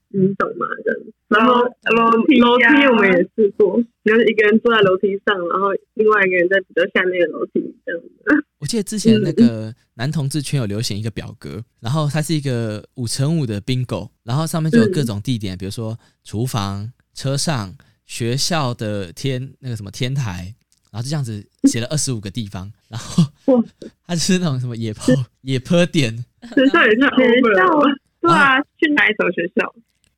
[0.09, 0.65] 你懂吗？
[0.83, 1.01] 这样。
[1.27, 8.07] 然后楼梯楼梯啊我们也试过，就是一个人坐在楼梯上，然后另外一个人在比较下面的楼梯这样子。
[8.59, 20.55] 我记得之前那个男同志圈有流行一个表格，然后它是一个五乘五的 bingo，然后上面就有各种地点，比如说厨房、车上、学校的天那个什么天台，
[20.91, 23.63] 然后就这样子写了二十五个地方，然后哇
[24.07, 26.15] 它就是那种什么野坡野坡点，
[26.55, 29.75] 学校也太 over 了，对啊，去哪一所学校？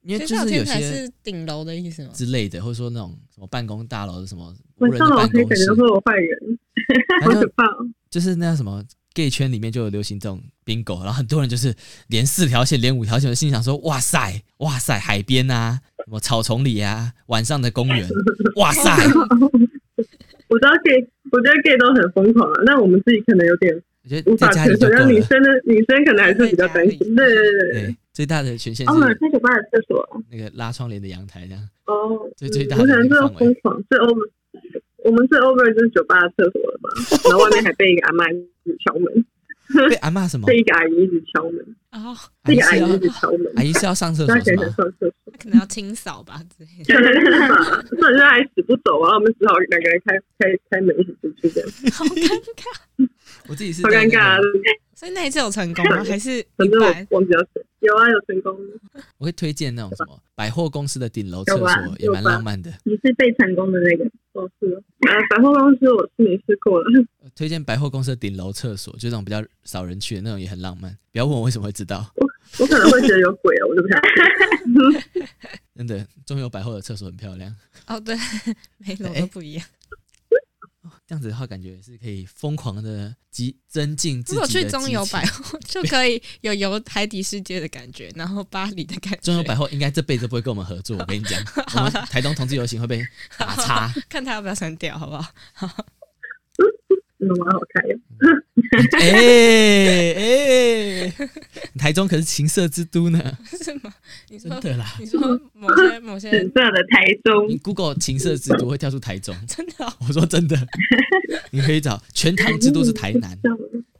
[0.09, 2.09] 因为就是有些是顶楼的意思吗？
[2.15, 6.59] 之类的，或者说那种什么办公大楼的什么无晚人的办公室感觉，会有坏人，
[7.23, 7.87] 好可怕哦。
[8.09, 8.83] 就是那什么
[9.13, 11.75] gay 圈里面就有流行这种 bingo，然后很多人就是
[12.07, 18.09] 连四条线、连五条线，心想说：哇塞，哇塞，海边啊，什么草丛里啊，晚上的公园，
[18.57, 18.81] 哇塞，
[20.47, 23.79] 我知道 gay，我觉得 gay 都很疯狂啊，那我们自己可能有点
[24.09, 25.21] 我觉得无法承受，但女。
[25.21, 26.97] 生的女生可能还是比较担心。
[27.15, 27.95] 对对对对。
[28.11, 31.69] 最大的权限是哦，是在酒吧的厕所啊那个拉窗帘的阳台这样。
[31.85, 34.29] 哦，最最大的我可能是那个范围疯狂，最 over，
[35.05, 36.89] 我们最 over 就是酒吧的厕所了吧？
[37.29, 38.35] 然后外面还被一个阿妈一
[38.65, 40.47] 直敲门，被阿妈什么？
[40.49, 44.73] 被一个阿姨一直敲门，哦，这个阿阿姨一直敲门，阿姨是要上厕她可能想所吗？
[44.75, 46.93] 上厕所，他可能要清扫吧之类的。
[46.93, 47.83] 可能是吧？
[47.89, 49.15] 不然就还死不走啊！
[49.15, 53.07] 我们只好两个人开开开门一起出去，这样好尴尬。
[53.49, 54.37] 我自己是好尴尬啊！
[54.95, 56.03] 所以那一次有成功吗？
[56.03, 57.07] 还是 反正我一半？
[57.11, 58.55] 忘记要谁，有啊，有成功。
[59.17, 62.71] 我会推荐那种什么百货公司的顶楼厕所，也蛮浪漫的。
[62.83, 66.85] 你是被成功的那个，哦，是呃，啊，百货公司我是没试过了，
[67.35, 70.95] 推荐百货公司的顶楼厕所，就那种比较少人去的那种，也很浪漫。
[71.11, 72.13] 不要问我为什么会知道，
[72.59, 74.09] 我可能会觉得有鬼哦，我就不想去。
[75.75, 77.55] 真的，中友百货的厕所很漂亮。
[77.87, 78.15] 哦，对，
[78.77, 79.65] 每楼哎都不一样。
[81.07, 89.19] 这样子的话，感觉是可以疯狂的激增进自己的如果去中游百货， 就可以有游海底世界的感觉，然后巴黎的感觉。
[89.21, 91.39] 中游百货应该这辈子不会跟我们合作，我跟你讲，
[91.75, 93.05] 我们台东同志游行会被
[93.37, 93.93] 打叉。
[94.09, 95.31] 看他要不要删掉，好不好？
[95.59, 95.69] 真
[97.27, 97.97] 的蛮好看的。
[98.99, 101.13] 哎哎，
[101.77, 103.93] 台中可是情色之都呢，是吗？
[104.29, 104.85] 你说真的啦。
[104.99, 105.19] 你说
[105.53, 107.47] 某些某些紫色的台中。
[107.47, 109.93] 你 Google 情色之都会跳出台中，真的哦？
[110.07, 110.55] 我说真的，
[111.51, 113.37] 你可以找全糖之都是台南，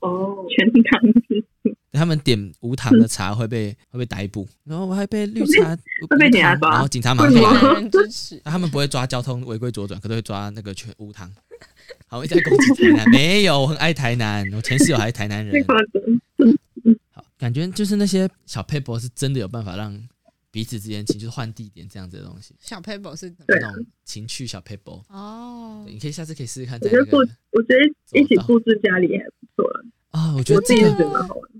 [0.02, 1.44] 哦，全糖之
[1.92, 5.76] 他们点无糖的茶会被会被逮捕，然后我还被绿茶
[6.10, 6.70] 会被无警察抓。
[6.72, 8.40] 然后警察马上支持。
[8.46, 11.30] 他们不会抓交通违规左转，可都会抓那个全无糖。
[12.10, 15.64] 好，我一直在攻击台南，没有，我很爱台南，我前室友还是台南人。
[17.12, 19.96] 好，感觉就是那些小 paper 是真的有办法让
[20.50, 25.04] 彼此之间情，就是换地点这样子的东西，小 paper 是那种情趣小 paper。
[25.10, 27.06] 哦，你可以下次可以试试看，我觉得
[27.52, 29.86] 我觉得一起布置家里还不错了。
[30.10, 31.52] 啊，我觉得这个觉得蛮好玩。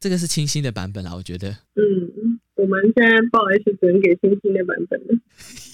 [0.00, 1.48] 这个是清新的版本啦，我觉得。
[1.76, 5.14] 嗯，我们现在报 H 只能给清新的版本了。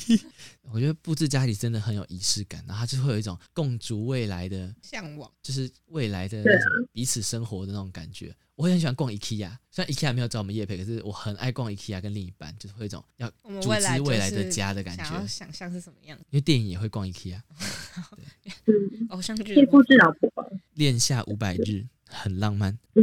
[0.72, 5.30] 我觉得布置家里真的很有仪式感，然后它就会有一种共筑未来的，向往。
[5.42, 6.44] 就是未来的
[6.92, 8.34] 彼此生活的那种感觉。
[8.54, 13.68] 我也很喜欢逛 IKEA，虽然 IKEA 没有找我们夜配，可是我很爱逛 IKEA，跟另一半就是会有一种要组织
[14.02, 15.26] 未来的家的感觉。
[15.28, 16.18] 想象是什么样？
[16.30, 17.40] 因为电影也会逛 IKEA，
[18.66, 20.42] 嗯，偶像剧可以布置老婆吧。
[20.74, 23.02] 恋夏五百日很浪漫，嗯，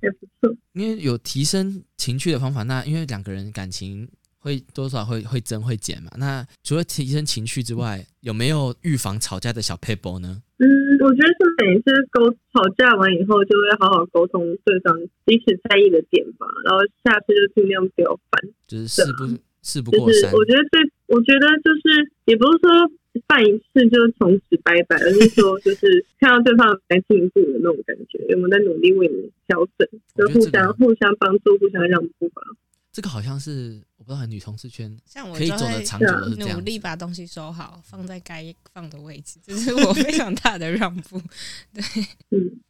[0.00, 0.56] 也不错。
[0.74, 2.62] 因为有提升情趣的方法。
[2.62, 4.08] 那因为两个人感情
[4.48, 6.10] 会会多少会会增会减嘛。
[6.16, 10.40] 那除了提升情绪之外，有没有预防吵架的小 paper 呢？
[10.56, 10.66] 嗯，
[11.04, 18.50] 我觉得是每次沟吵架完以后，就会好好沟通对方彼此在意的点吧，然后下次就尽量不要犯。
[18.66, 19.26] 就是事不
[19.62, 22.90] 事不就是过三，我觉得最，我觉得就是也不是说
[23.28, 29.86] 犯一次就从此拜拜，而是说就是看到对方有在进步的那种感觉，有没有在努力为你调整，
[30.16, 32.42] 就互相互相帮助，互相让步吧。
[32.90, 36.64] 这个好像是我不知道女同事圈像我可以就会走的长久的是这努样努。
[36.64, 41.20] 力把东西收好，放在该放的位置，这是我非常大的让步。
[41.74, 41.84] 对，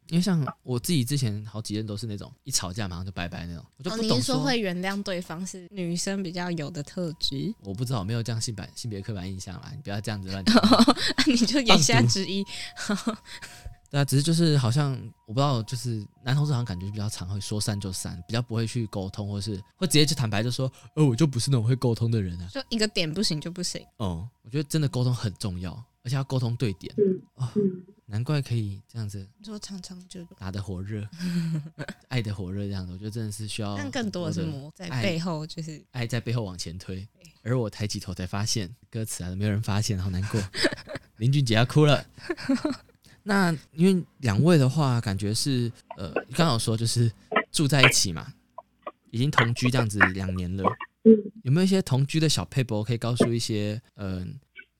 [0.07, 10.93] 因为像我自己之前好几任都是那种一吵架马上就拜拜那种，我就哦，不懂说会原谅对方是女生比较有的特质，我不知道，没有这样性别性别刻板印象啦，你不要这样子乱讲话。
[11.25, 12.45] 你就言下之意。
[13.89, 14.91] 对啊，只是就是好像
[15.25, 22.47] 我不知道，就是男同志好像感觉比较常会说散就散，比较不会去沟通，或是会直接就坦白就说，呃，我就不是那种会沟通的人啊。
[22.53, 23.83] 就一个点不行就不行。
[23.97, 25.71] 哦，我觉得真的沟通很重要，
[26.03, 26.93] 而且要沟通对点。
[26.97, 27.61] 嗯哦，嗯，
[28.05, 31.07] 难怪可以这样子你说长长久久，打得火热，
[32.09, 33.75] 爱的火热这样子，我觉得真的是需要。
[33.75, 37.07] 但更多的是魔在背后，就是爱在背后往前推，
[37.41, 40.39] 而我抬起头才发现歌词啊，没有人发现，好难过。
[41.17, 42.05] 林俊杰要哭了。
[43.29, 47.11] 那因为两位的话，感觉是呃，刚好说就是
[47.51, 48.33] 住在一起嘛，
[49.11, 50.63] 已经同居这样子两年了，
[51.03, 54.25] 嗯，有没有一些同居的小 paper 可以告诉一些呃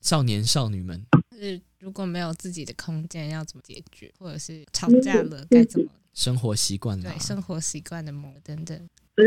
[0.00, 1.00] 少年少女们？
[1.30, 8.76] 就是如果没有自己的空间，要怎么解决，或者是吵架了该怎么生活习惯啦对，生活习惯的磨等等。
[9.14, 9.24] 呃，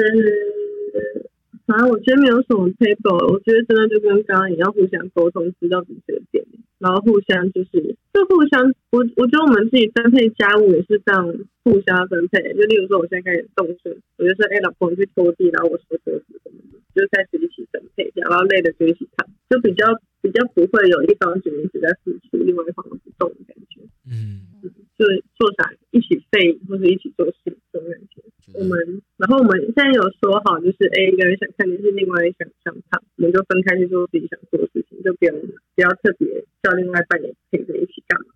[1.73, 6.45] 反正我觉得没有什么 paper，我觉得真的就跟刚刚一样，互相沟通，知道彼此的点，
[6.77, 8.61] 然后互相就是就互相，
[8.93, 11.25] 我我觉得我们自己分配家务也是这样
[11.65, 12.53] 互相分配。
[12.53, 13.89] 就例如说，我现在开始动身，
[14.21, 23.81] 我就说，哎、老婆你去拖地，然后我收桌子什么的，就开始一起分配这样，然后累的就一起躺，就比较比较不会有一方觉得一直在付出，另外一方不动的感觉。
[24.05, 24.45] 嗯，
[24.93, 28.21] 就是做啥一起废或者一起做事这种感觉。
[28.53, 35.33] 觉我们，然后我们现在有说好，就是 A，一个人想看电视，另外一个人想上场，我们就分开去做自己想做的事情，就不用
[35.75, 36.29] 不要特别
[36.61, 38.33] 叫另外一半也陪着一起干嘛。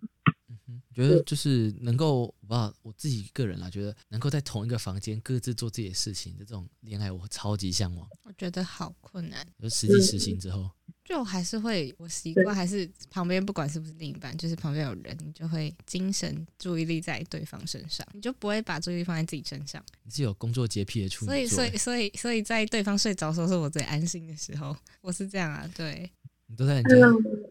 [0.68, 8.04] 嗯觉得就是能够，我我自己个人啦，觉得能够在同一个房间各自做自己的事情的这种恋爱，我超级向往。
[8.24, 10.68] 我觉得好困难，就实际实行之后，
[11.08, 19.82] 就还是会我习惯，还是旁边不管是不是另一半，就是旁边有人，你就会精神注意力在对方身上，你就不会把注意力放在自己身上。
[20.02, 24.76] 你是有工作洁癖的处所以，所以，所以，所以在对方睡着的时候，是我最安心的时候。
[25.00, 26.10] 我是这样啊，对。
[26.46, 27.06] 你都在人那家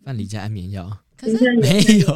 [0.06, 2.08] 范里家安眠药，可是，没有。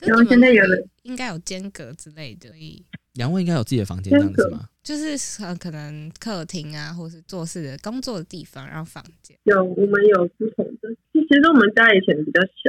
[0.00, 2.84] 然后可是你们现在有了应该有间隔之类的，所以
[3.14, 4.68] 杨威应该有自己的房间这样子吗？
[4.82, 9.36] 就是呃，可能客厅啊，或是做事的工作的地方，然后房间。
[9.44, 12.68] 有我们有不同的，其实我们家以前比较小，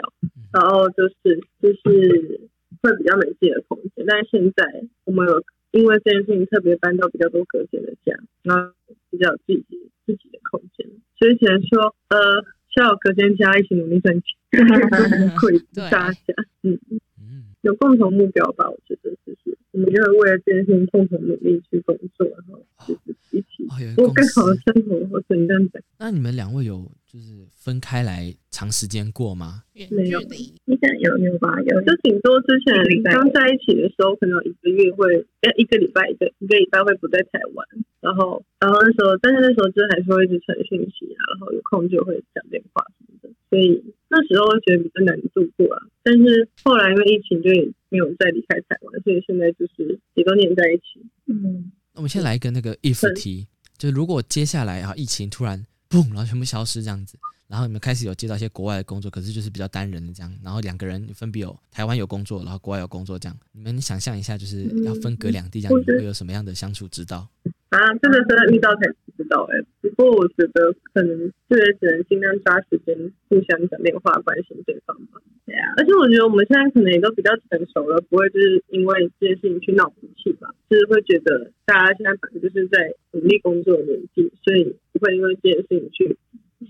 [0.54, 2.50] 然后就是就是
[2.82, 4.64] 会比较没自己的空间，但是现在
[5.06, 8.72] 我们有因为这件事情特别搬到比较多隔间的家，然后
[9.10, 9.66] 比较有自己
[10.06, 10.88] 自己的空间，
[11.20, 16.18] 所以只能说呃，需要隔间家一起努力赚钱，会对大家
[16.62, 16.80] 嗯。
[17.20, 23.68] 嗯，有共同目标吧，我觉得就是我们就会为了这件事情共同努力去工作，然后就是一起
[23.98, 24.56] 过更好的。
[24.56, 25.84] 生活，或者你这样讲。
[26.00, 29.64] 那你们两位有就是分开来长时间过吗？
[29.72, 32.76] 远没有距离，应该有有吧，有就顶多之前
[33.08, 37.66] 刚在一起的时候，可能一个月会，呃，一个礼拜一个一个礼拜会不在台湾，
[38.02, 45.88] 然后然后那时候，但是那时候就还是会一直传讯息啊，然后有空就会讲电话什么的，所以那时候会觉得比较难度过啊。
[46.04, 51.00] 但是后来因为疫情，就也没有再离开台湾，所以现在就是也都黏在一起。
[51.32, 53.48] 嗯，那我们先来一个那个 if 对题，
[53.78, 57.18] 就如果接下来啊疫情突然嘣，然后全部消失这样子，
[57.48, 67.28] 然后你们开始有接到一些国外的工作，可是就是比较单人的这样，然后两个人分别有台湾有工作，然后国外有工作这样，你们想象一下，就是要分隔两地这样，你们会有什么样的相处之道？
[67.70, 68.82] 啊，这个真的遇到才
[69.18, 72.96] 知道哎、不过我觉得可能这也只能尽量抓时间
[73.30, 75.22] 互相讲电话关心对方吧。
[75.46, 86.18] 对啊，而且我觉得我们现在可能也都比较成熟了，不会就是因为这件事情去闹脾气吧，就是会觉得大家现在本来就是在努力工作的年纪，所以不会因为这件事情去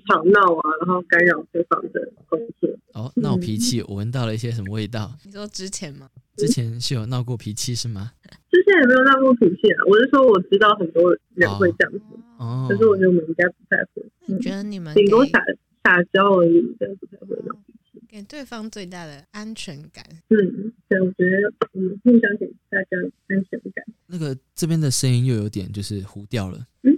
[0.08, 2.70] 吵闹啊，然后干扰对方的工作。
[2.94, 5.14] 哦，闹脾气，我闻到了一些什么味道？
[5.24, 6.10] 你说之前吗？
[6.38, 8.12] 之前是有闹过脾气是吗？
[8.52, 12.02] 之前也没有闹过脾气啊，我是说我知道很多人会这样子，
[12.38, 15.40] 哦，可是我觉得我们应该不太会，那你觉得你们顶多撒
[15.84, 18.02] 撒娇而已，但不太会闹脾气。
[18.08, 20.04] 给对方最大的安全感？
[20.30, 22.98] 嗯，对，我觉得我们互相给大家
[23.28, 23.86] 安全感。
[24.08, 26.98] 那个这边的声音又有点就是糊掉了，嗯，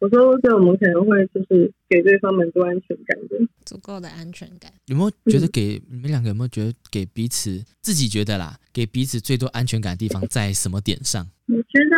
[0.00, 3.36] 我说，对，我们可能会就是给对方蛮多安全感的，
[3.66, 4.72] 足够的安全感。
[4.86, 11.28] 有没有觉得给你们两个有没有觉得给彼此自己觉得啦，给彼此最多安全感的地方在什么点上？
[11.48, 11.96] 我觉得，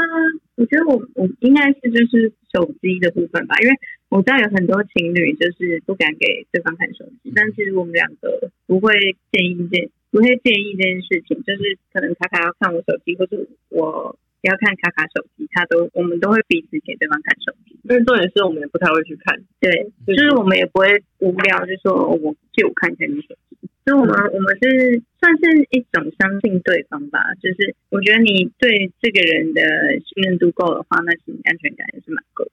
[0.57, 3.75] 我觉得我我应该是就是手机的部分吧，因为
[4.09, 8.93] 我知道有很多情侣就是不敢给对方看手机，但其实我们两个不会
[9.31, 14.19] 建议这不会建议这件事情，就是可能卡卡要看我手机，或者我。
[14.43, 17.79] 不要看卡卡手机，他都我们都会彼此给对方看手机。
[17.87, 23.57] 但是重点是我们也不太会去看，对，就是我们也不会无聊，就说我借我看一下你手机。
[23.85, 29.63] 所以我们我们是算是一种相信对方吧，就是我觉得你对这个人的
[30.07, 32.51] 信任度够的话，那其实安全感也是蛮够的。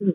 [0.00, 0.14] 嗯嗯，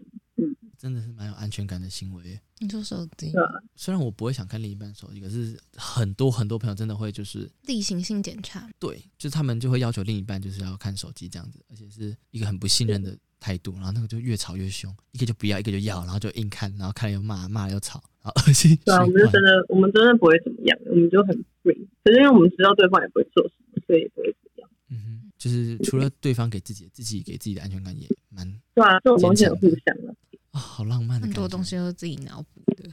[0.86, 2.40] 真的是蛮有安全感的行为。
[2.60, 3.34] 你说手机，
[3.76, 18.78] 虽然我不会想看另一半手机，可是很多很多朋友真的会就是例行性检查，对，就是他们就会要求另一半就是要看手机这样子，而且是一个很不信任的态度，然后那个就越吵越凶，一个就不要，一个就要，然后就硬看，然后看了又骂，骂了又吵，然后恶心。
[18.86, 24.70] 对啊，我们就真的，我们真的不会怎么样，我们就很 free，可是因为我们知道对方也不会做什么，所以也不会怎么样。
[24.91, 28.45] 嗯哼，就是除了对方给自己，自己给自己的安全感也蛮
[28.76, 30.16] 对啊，这种东西很互相的。
[30.56, 32.90] 啊，好浪漫的很多东西都是自己脑补的。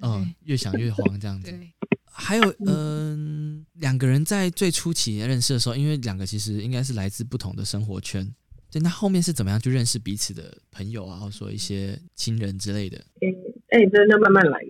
[0.00, 1.58] 嗯，越想越慌这样子。
[2.04, 8.30] 还有，嗯，两个人在最初期认识的时候，因为两个其实应该是来自不同的生活圈，
[8.70, 12.98] 对，那后面是怎么样去认识彼此的朋友啊，或者说一些亲人之类的？
[12.98, 13.24] 嗯，
[13.68, 14.60] 哎，真的慢慢来。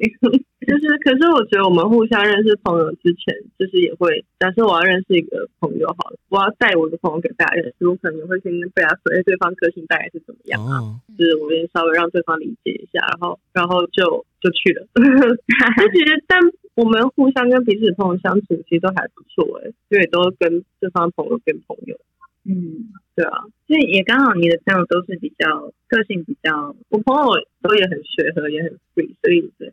[0.67, 11.01] 就是，可是我觉得我们互相认识朋友之前，就是也会，假设我要认识一个朋友好了，我要带我的朋友给大家认识，我可能会先跟大家说，哎，对方个性大概是怎么样啊？
[11.19, 14.87] 就是我先稍微让对方理解一下，然后，然后就就去了。
[15.93, 16.41] 其实，但
[16.75, 21.99] 我们互相跟彼此朋友相处，其实都还不错哎，因为都跟对方朋友变朋友。
[22.45, 27.31] 嗯，对啊，所以也刚好你的朋友都是比较个性比较，我朋友
[27.63, 29.73] 都也很随和，也很 free，所以对。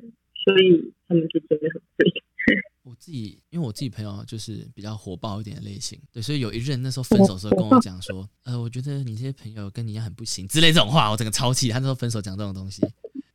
[0.49, 2.11] 所以他们就真的很对。
[2.84, 11.69] 我自己，因为我自己朋友就是比较火爆一点的类型，对，所以有一任那时候分手时候跟我讲说， 呃，我觉得你这些朋友跟你一样很不行之类这种话，我整个超气。
[11.69, 12.81] 他那时候分手讲这种东西，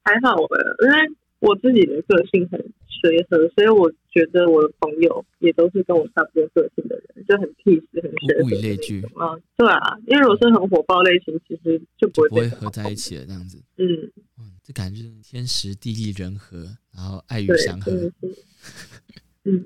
[0.02, 2.58] 还好吧，因为我自己的个性很
[2.88, 14.10] 随和，所以我觉得我的朋友也都是跟我差不多个性的人，就很 peace，很随物以类聚啊，对啊，因为如果是很火爆类型，其实就不会不会合在一起了这样子，嗯。
[14.66, 17.92] 这感觉天时地利人和，然后爱与祥和。
[19.44, 19.62] 嗯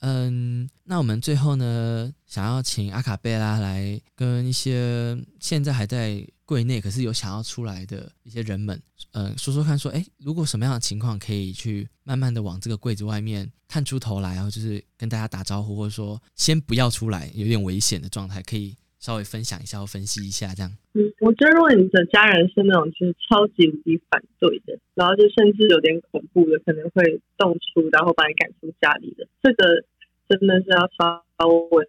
[0.00, 8.78] 嗯，那我们最后呢，想要请阿卡贝拉来跟一些现在还在柜内，可是有想要出来的一些人们，
[9.12, 18.76] 呃，说说看，说，哎，如果什么样的情况可以去慢慢的往这个柜子外面探出头来，然后就是跟大家打招呼，或者说先不要出来，有点危险的状态，可以。
[19.04, 20.72] 稍微分享一下或分析一下，这样。
[20.96, 29.84] 嗯，我觉得如果你的家人是那种就是超级无敌反对的，然后就甚至有点恐怖的，可能会动粗，然后把你赶出家里的，这个
[30.26, 31.20] 真的是要稍
[31.68, 31.84] 微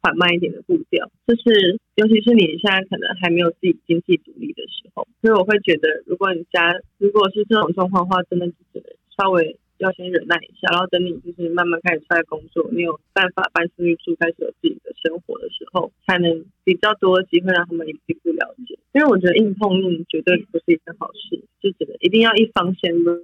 [0.00, 1.10] 缓慢一点的步调。
[1.26, 8.82] 就是尤其是你现在可能还没有自己经济独立的时候，所以我会觉得，如果你家如果是这种状况的话，真的只能
[9.18, 9.58] 稍微。
[9.78, 18.78] 要先忍耐一下，然后等你就是慢慢开始出来工作，你有办法搬出去住，开始有自己的生活的时候，才能比较多的机会让他们一步了解。
[18.92, 23.18] 因为我觉得硬碰硬绝对不是一件好事，就觉得一定要一方先软，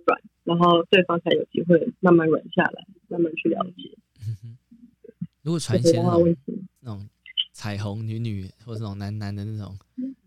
[0.44, 3.90] 然后对方才有机会慢慢软下来，慢慢去了解。
[5.42, 6.10] 如果传一些那
[6.84, 7.08] 种
[7.54, 9.78] 彩虹女女或者那种男男的那种。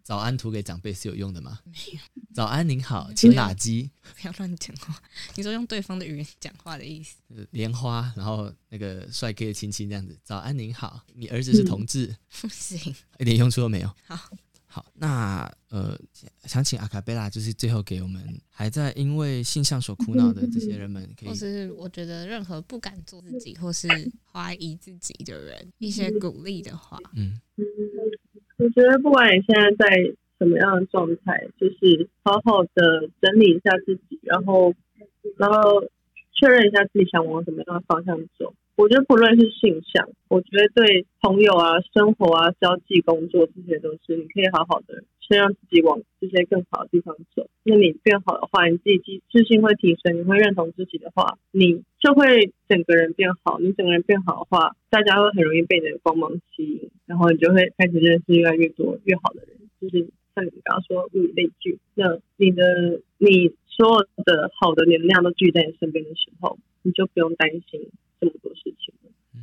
[0.02, 1.60] 早安图给长辈是有用的吗？
[1.66, 2.00] 没有。
[2.34, 3.92] 早安您好，请打击。
[4.16, 4.96] 不要乱讲话。
[5.36, 7.18] 你说用对方的语言讲话的意思？
[7.52, 10.18] 莲花，然后那个帅哥的亲亲这样子。
[10.24, 12.16] 早安您好，你儿子是同志？
[12.40, 13.94] 不行，一点用处都没有。
[14.06, 14.18] 好，
[14.78, 15.98] 好，那呃，
[16.44, 23.88] 想请阿卡贝拉，就是最后给我们还在因为性向所苦恼的这些人们，可以，或是我觉得任何不敢做自己或是
[24.32, 27.00] 怀疑自己的人，一些鼓励的话。
[27.16, 27.42] 嗯。
[28.60, 29.96] 我觉得不管你现在在
[30.38, 34.72] 什么样的状态，就是好好的整理一下自己，然后，
[35.38, 35.82] 然后
[36.34, 38.54] 确认一下自己想往什么样的方向走。
[38.78, 47.50] 我觉得不论是性向，我觉得对朋友啊、生活啊、交际、工作这些东西，你可以好好的先让自己往这些更好的地方走。
[47.64, 53.60] 那你变好的话，你自己自自信会提升，你会认同自己的话，你就会整个人变好。
[53.60, 59.58] 你整个人变好的话，大家会很容易被你的光芒吸引，然后你就会开始认识越来越多越好的人。
[59.80, 67.90] 就是像你刚刚说物以类聚，那你的你所有的好的能量都聚在你身边的时候，你就不用担心。
[68.20, 68.94] 这么多事情，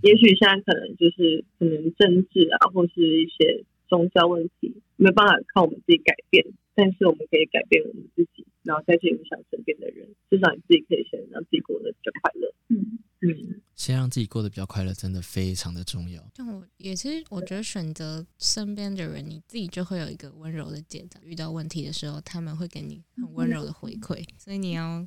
[0.02, 6.44] 也许现在可能就是可能政治啊，或是一些宗教问题，没有办法靠我们自己改变。
[6.76, 10.08] 但是我们可以改变我们自己，然后再去影响身边的人。
[10.28, 12.52] 至少你自己可以先让自己过得比较快乐。
[12.66, 16.20] 嗯嗯，先让自己过得比较快乐，真的非常的重要。
[16.34, 21.20] 就我也其实我觉得选择身边的人，你自己就会有一个温柔的解答。
[21.22, 25.06] 遇到问题的时候，他们会给你很温柔的回馈，所以你要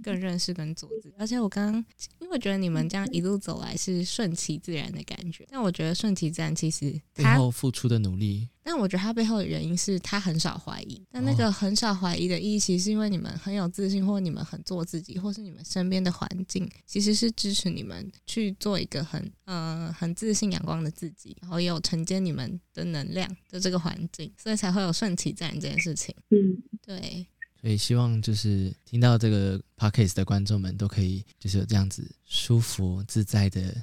[0.00, 1.14] 更认识跟做自己。
[1.18, 1.84] 而且我刚刚
[2.34, 26.12] 我觉得你们这样一路走来是顺其自然的感觉，但我觉得顺其自然其实背后付出的努力，但我觉得他背后的原因是他很少怀疑，但那个很少怀疑的意义，其实是因为你们很有自信，或你们很做自己，或是你们身边的环境其实是支持你们去做一个很呃很自信、阳光的自己，然后也有承接你们的能量的这个环境，所以才会有顺其自然这件事情。
[26.30, 27.24] 嗯，对，
[27.64, 33.74] 所以希望就是听到这个 podcast 的观众们都可以就是有这样子舒服自在的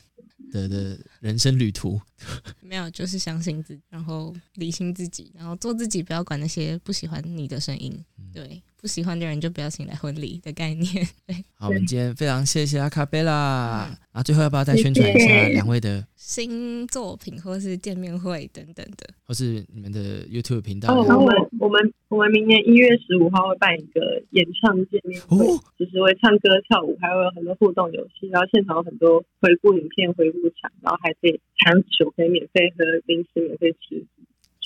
[0.51, 1.99] 的的人生旅途。
[2.61, 7.99] 没有就是相信自己，然后理清自己，然后做自己，不要管那些不喜欢你的声音。
[8.31, 10.83] 对，不喜欢的人就不要请来婚礼的概念。
[11.27, 13.95] 对，好，我们今天非常谢谢阿卡贝拉。
[14.11, 20.93] 啊，最后要不要再宣传一下两位的，新作品或是见面会等等的，或是你们的 YouTube 频道？
[20.93, 34.03] 哦，我们我们我们明年一月十五号会办一个演唱见面会，哦就是会唱歌跳舞，还会有很多互动游戏，然后现场有很多回顾影片、回顾场，然后还可以还有酒可以免费喝，零食免费吃。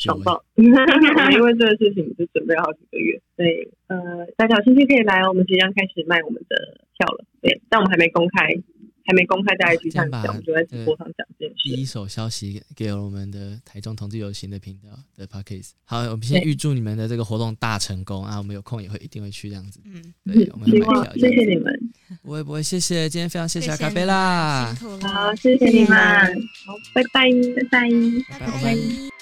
[0.06, 0.44] 爽爆！
[0.56, 0.72] 我们
[1.34, 3.98] 因为这个事情就准备了好几个月，所以呃，
[4.38, 5.30] 大家有兴趣可以来哦。
[5.30, 6.56] 我们即将开始卖我们的
[6.98, 8.48] 票了，对，但我们还没公开，
[9.06, 11.64] 还没公开大家去这样把上讲，我们就在直播上讲这件事。
[11.64, 15.72] 第一手消息给了我们的台中同志游行的频道的 podcast。
[15.84, 18.38] 好，我们先预祝你们的这个活动大成功啊！
[18.38, 19.80] 我们有空也会一定会去这样子。
[19.86, 21.80] 嗯，对，我们希要买票望，谢谢你们，
[22.24, 25.98] 不会不会，谢谢，今天非常谢谢阿卡贝你们拉辛，苦了，好，谢谢你们，
[26.66, 27.90] 好，拜拜，拜拜。
[28.40, 29.15] 拜拜。